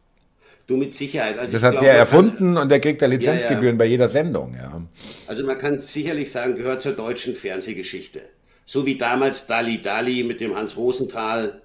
[0.67, 1.37] Du mit Sicherheit.
[1.39, 4.07] Also Das hat glaube, der man kann- erfunden und der kriegt da Lizenzgebühren bei jeder
[4.07, 4.55] Sendung.
[4.55, 4.81] Ja.
[5.27, 8.21] Also man kann sicherlich sagen, gehört zur deutschen Fernsehgeschichte.
[8.65, 11.61] So wie damals Dali Dali mit dem Hans Rosenthal.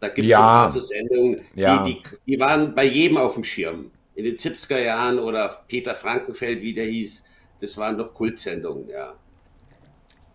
[0.00, 0.68] Da gibt es Ja.
[0.68, 1.84] so Sendungen, Ja.
[1.84, 3.90] die, die, die waren bei jedem auf dem Schirm.
[4.16, 7.24] In den 70er Jahren oder Peter Frankenfeld, wie der hieß,
[7.60, 9.14] das waren doch Kultsendungen, ja.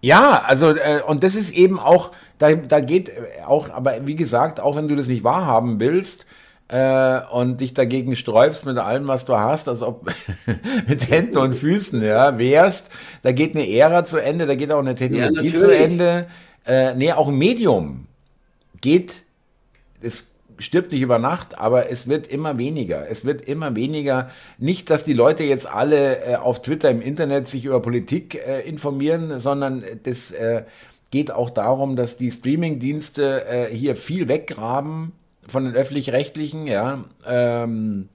[0.01, 3.11] Ja, also äh, und das ist eben auch, da, da geht
[3.45, 6.27] auch, aber wie gesagt, auch wenn du das nicht wahrhaben willst
[6.67, 10.11] äh, und dich dagegen sträubst mit allem, was du hast, als ob
[10.87, 12.89] mit Händen und Füßen, ja, wärst,
[13.23, 15.81] da geht eine Ära zu Ende, da geht auch eine Technologie zu natürlich.
[15.81, 16.27] Ende,
[16.65, 18.07] äh, nee, auch ein Medium
[18.81, 19.23] geht,
[20.01, 20.27] es
[20.59, 23.09] stirbt nicht über Nacht, aber es wird immer weniger.
[23.09, 24.29] Es wird immer weniger.
[24.57, 28.61] Nicht, dass die Leute jetzt alle äh, auf Twitter im Internet sich über Politik äh,
[28.61, 30.63] informieren, sondern das äh,
[31.11, 35.11] geht auch darum, dass die Streaming-Dienste äh, hier viel weggraben
[35.47, 37.05] von den öffentlich-rechtlichen, ja.
[37.25, 38.09] Ähm,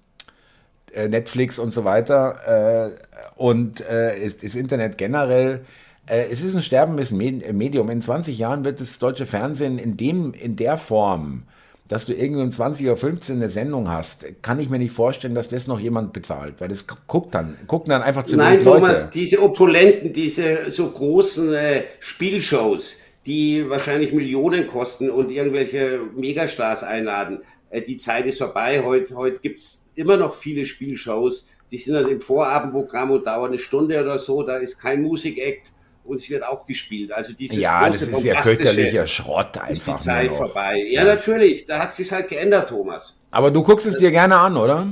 [0.92, 5.60] äh, Netflix und so weiter äh, und ist, das Internet generell.
[6.06, 7.88] Es ist ein sterbendes Me- Medium.
[7.88, 11.44] In 20 Jahren wird das deutsche Fernsehen in, dem, in der Form,
[11.90, 15.48] dass du irgendwie um 20.15 Uhr eine Sendung hast, kann ich mir nicht vorstellen, dass
[15.48, 18.80] das noch jemand bezahlt, weil das guckt dann, gucken dann einfach zu Nein, wenig Leute.
[18.80, 22.94] Thomas, diese Opulenten, diese so großen äh, Spielshows,
[23.26, 28.84] die wahrscheinlich Millionen kosten und irgendwelche Megastars einladen, äh, die Zeit ist vorbei.
[28.84, 33.58] Heute, heute gibt's immer noch viele Spielshows, die sind dann im Vorabendprogramm und dauern eine
[33.58, 35.72] Stunde oder so, da ist kein Musikakt
[36.10, 37.12] und es wird auch gespielt.
[37.12, 40.04] Also dieses Ja, das große, ist ja fürchterlicher Schrott ist die einfach.
[40.04, 40.84] Zeit vorbei.
[40.90, 43.16] Ja, natürlich, da hat sich halt geändert, Thomas.
[43.30, 44.86] Aber du guckst es dir gerne an, oder?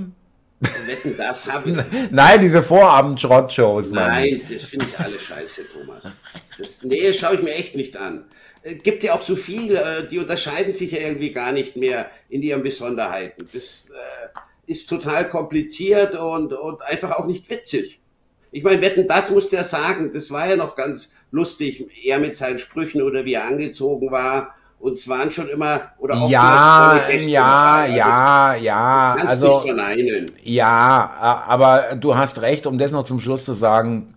[0.60, 1.76] Wetten, das habe ich.
[2.10, 3.90] Nein, diese Vorabend-Schrott-Shows.
[3.90, 6.04] Nein, das finde ich alle scheiße, Thomas.
[6.58, 8.24] Das, nee, schaue ich mir echt nicht an.
[8.62, 12.10] Äh, Gibt ja auch so viel, äh, die unterscheiden sich ja irgendwie gar nicht mehr
[12.28, 13.48] in ihren Besonderheiten.
[13.52, 14.38] Das äh,
[14.70, 18.00] ist total kompliziert und, und einfach auch nicht witzig.
[18.50, 20.10] Ich meine, wetten, das musste er sagen.
[20.12, 24.54] Das war ja noch ganz lustig, er mit seinen Sprüchen oder wie er angezogen war.
[24.80, 27.88] Und es waren schon immer, oder oftmals Ja, Gäste ja, dabei.
[27.96, 29.16] ja, ja.
[29.26, 30.30] Also, nicht verneinen.
[30.44, 34.14] ja, aber du hast recht, um das noch zum Schluss zu sagen.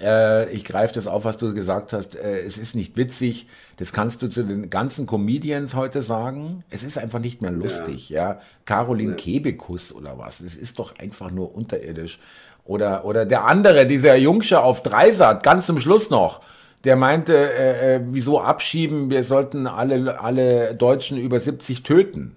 [0.00, 2.16] Äh, ich greife das auf, was du gesagt hast.
[2.16, 3.46] Äh, es ist nicht witzig.
[3.76, 6.64] Das kannst du zu den ganzen Comedians heute sagen.
[6.70, 8.08] Es ist einfach nicht mehr lustig.
[8.08, 10.40] Ja, Caroline Kebekus oder was.
[10.40, 12.18] Es ist doch einfach nur unterirdisch.
[12.64, 16.40] Oder, oder der andere, dieser Jungsche auf Dreisat, ganz zum Schluss noch.
[16.84, 19.10] Der meinte, äh, äh, wieso abschieben?
[19.10, 22.36] Wir sollten alle, alle Deutschen über 70 töten.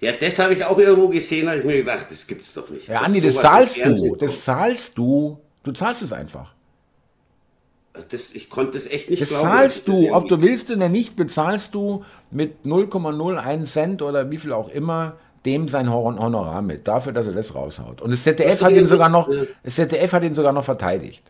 [0.00, 2.88] Ja, das habe ich auch irgendwo gesehen, habe ich mir gedacht, das gibt's doch nicht.
[2.88, 4.16] Ja, Andi, das zahlst du.
[4.16, 5.38] Das zahlst du.
[5.62, 6.52] Du zahlst es einfach.
[8.10, 9.48] Das, ich konnte es echt nicht Das glauben.
[9.48, 10.12] zahlst das du.
[10.12, 15.16] Ob du willst oder nicht, bezahlst du mit 0,01 Cent oder wie viel auch immer
[15.44, 18.00] dem sein Hon- Honorar mit, dafür, dass er das raushaut.
[18.00, 19.42] Und das ZDF hat ihn sogar noch, ja.
[19.62, 21.24] das ZDF hat ihn sogar noch verteidigt.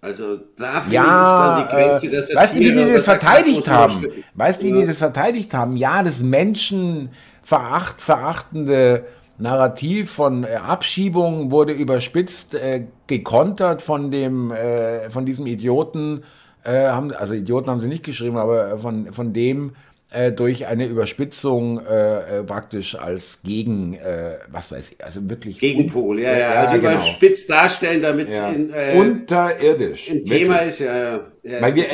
[0.00, 3.04] Also da finde Ja, ich dann die Grenze, äh, dass weißt du, wie die das
[3.04, 4.06] verteidigt haben?
[4.34, 4.80] Weißt du, wie Ja.
[4.80, 5.76] die das verteidigt haben?
[5.76, 9.04] Ja, das menschenveracht, verachtende
[9.38, 16.22] Narrativ von äh, Abschiebung wurde überspitzt, äh, gekontert von dem, äh, von diesem Idioten,
[16.64, 19.72] äh, haben, also Idioten haben sie nicht geschrieben, aber äh, von, von dem
[20.16, 25.58] äh, durch eine Überspitzung äh, äh, praktisch als Gegen, äh, was weiß ich, also wirklich
[25.58, 26.50] Gegenpol, ja, ja.
[26.62, 26.92] Also genau.
[26.92, 28.52] überspitzt darstellen, damit es Ja.
[28.52, 30.08] äh, unterirdisch.
[30.08, 30.38] im Wirklich.
[30.38, 30.96] Thema ist, ja.
[30.96, 31.84] ja, ja Weil wir,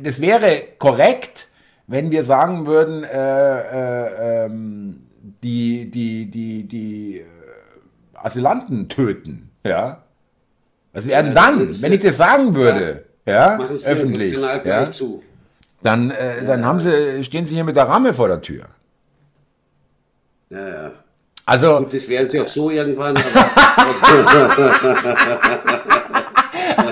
[0.00, 1.48] das wäre korrekt,
[1.88, 5.06] wenn wir sagen würden, äh, äh, ähm,
[5.42, 7.24] die, die, die, die
[8.14, 10.04] Asylanten töten, ja.
[10.92, 15.22] Was wäre Ja, dann, wenn ich das sagen würde, ja, öffentlich, ja, zu.
[15.86, 18.64] Dann, äh, dann haben sie, stehen sie hier mit der Ramme vor der Tür.
[20.50, 20.90] Ja, ja.
[21.44, 23.16] Also, Gut, das werden sie auch so irgendwann.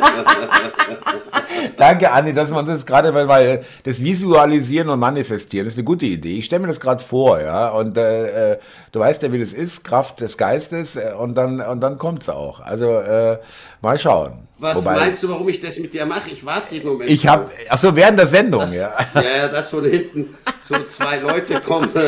[1.76, 6.06] Danke, Anni, dass man das gerade, weil, weil das Visualisieren und Manifestieren ist eine gute
[6.06, 6.38] Idee.
[6.38, 7.68] Ich stelle mir das gerade vor, ja.
[7.68, 8.58] Und äh, äh,
[8.92, 12.28] du weißt ja, wie das ist, Kraft des Geistes, äh, und dann und dann kommt's
[12.28, 12.60] auch.
[12.60, 13.38] Also äh,
[13.80, 14.46] mal schauen.
[14.58, 16.30] was Wobei, meinst du, warum ich das mit dir mache?
[16.30, 17.10] Ich warte jeden Moment.
[17.10, 18.92] Ich habe, ach so während der Sendung, Das, ja.
[19.14, 21.90] ja, ja, dass von hinten so zwei Leute kommen.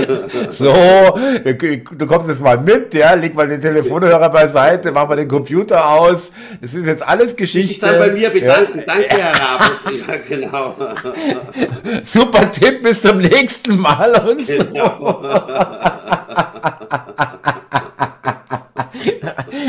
[0.51, 5.29] So, du kommst jetzt mal mit, ja, leg mal den Telefonhörer beiseite, mach mal den
[5.29, 6.33] Computer aus.
[6.61, 7.86] Es ist jetzt alles Geschichte.
[7.87, 8.79] Dann bei mir bedanken.
[8.79, 8.85] Ja.
[8.87, 9.65] Danke, Herr Rabe.
[10.07, 10.75] Ja, genau.
[12.05, 14.59] Super Tipp, bis zum nächsten Mal und so.
[14.59, 15.23] genau.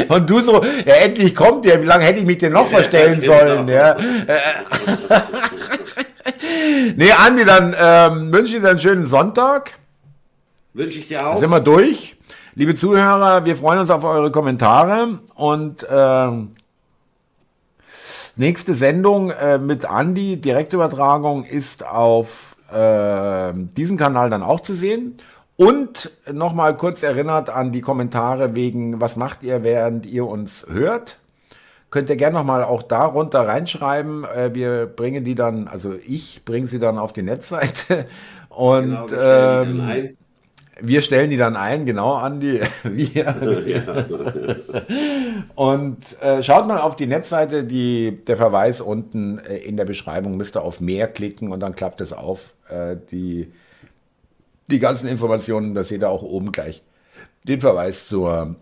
[0.10, 3.20] Und du so, ja, endlich kommt der, wie lange hätte ich mich denn noch verstellen
[3.20, 3.40] genau.
[3.40, 3.92] sollen, ja.
[3.92, 3.96] Äh,
[6.96, 9.74] nee, Andi, dann ähm, wünsche ich dir einen schönen Sonntag.
[10.74, 11.38] Wünsche ich dir auch.
[11.38, 12.16] Sind wir durch.
[12.56, 16.56] Liebe Zuhörer, wir freuen uns auf eure Kommentare und ähm,
[18.38, 25.18] nächste Sendung äh, mit Andi, Direktübertragung, ist auf äh, diesem Kanal dann auch zu sehen.
[25.56, 31.18] Und nochmal kurz erinnert an die Kommentare wegen, was macht ihr, während ihr uns hört?
[31.90, 34.24] Könnt ihr gerne nochmal auch darunter reinschreiben.
[34.26, 38.06] Äh, wir bringen die dann, also ich bringe sie dann auf die Netzseite.
[38.50, 40.18] Und Genau, ähm.
[40.82, 42.62] Wir stellen die dann ein, genau, Andi.
[42.84, 44.06] Wir.
[45.56, 50.38] Und äh, schaut mal auf die Netzseite, die, der Verweis unten äh, in der Beschreibung,
[50.38, 52.54] müsst ihr auf mehr klicken und dann klappt es auf.
[52.70, 53.52] Äh, die,
[54.68, 56.84] die ganzen Informationen, das seht ihr auch oben gleich.
[57.44, 58.56] Den Verweis zur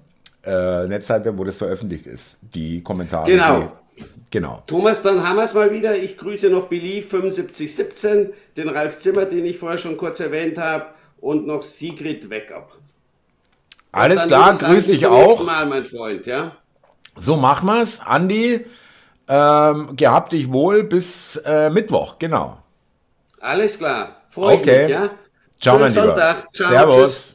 [0.45, 2.37] äh, Netzseite, wo das veröffentlicht ist.
[2.41, 3.29] Die Kommentare.
[3.29, 3.71] Genau.
[4.31, 4.63] Genau.
[4.67, 5.95] Thomas, dann haben wir es mal wieder.
[5.95, 10.87] Ich grüße noch Billy 7517, den Ralf Zimmer, den ich vorher schon kurz erwähnt habe,
[11.25, 12.77] und noch Sigrid Weckup.
[13.91, 15.43] Alles klar, sagen, grüß dich auch.
[15.43, 16.55] Mal, mein Freund, ja?
[17.15, 17.99] So machen wir's.
[17.99, 18.65] Andi,
[19.27, 22.59] ähm, gehabt dich wohl bis äh, Mittwoch, genau.
[23.39, 24.21] Alles klar.
[24.29, 24.75] Freue Okay.
[24.75, 25.09] ich mich, ja?
[25.59, 26.05] Ciao, Schönen mein Lieber.
[26.07, 26.53] Sonntag.
[26.53, 26.95] Ciao, Servus.
[26.95, 27.34] tschüss.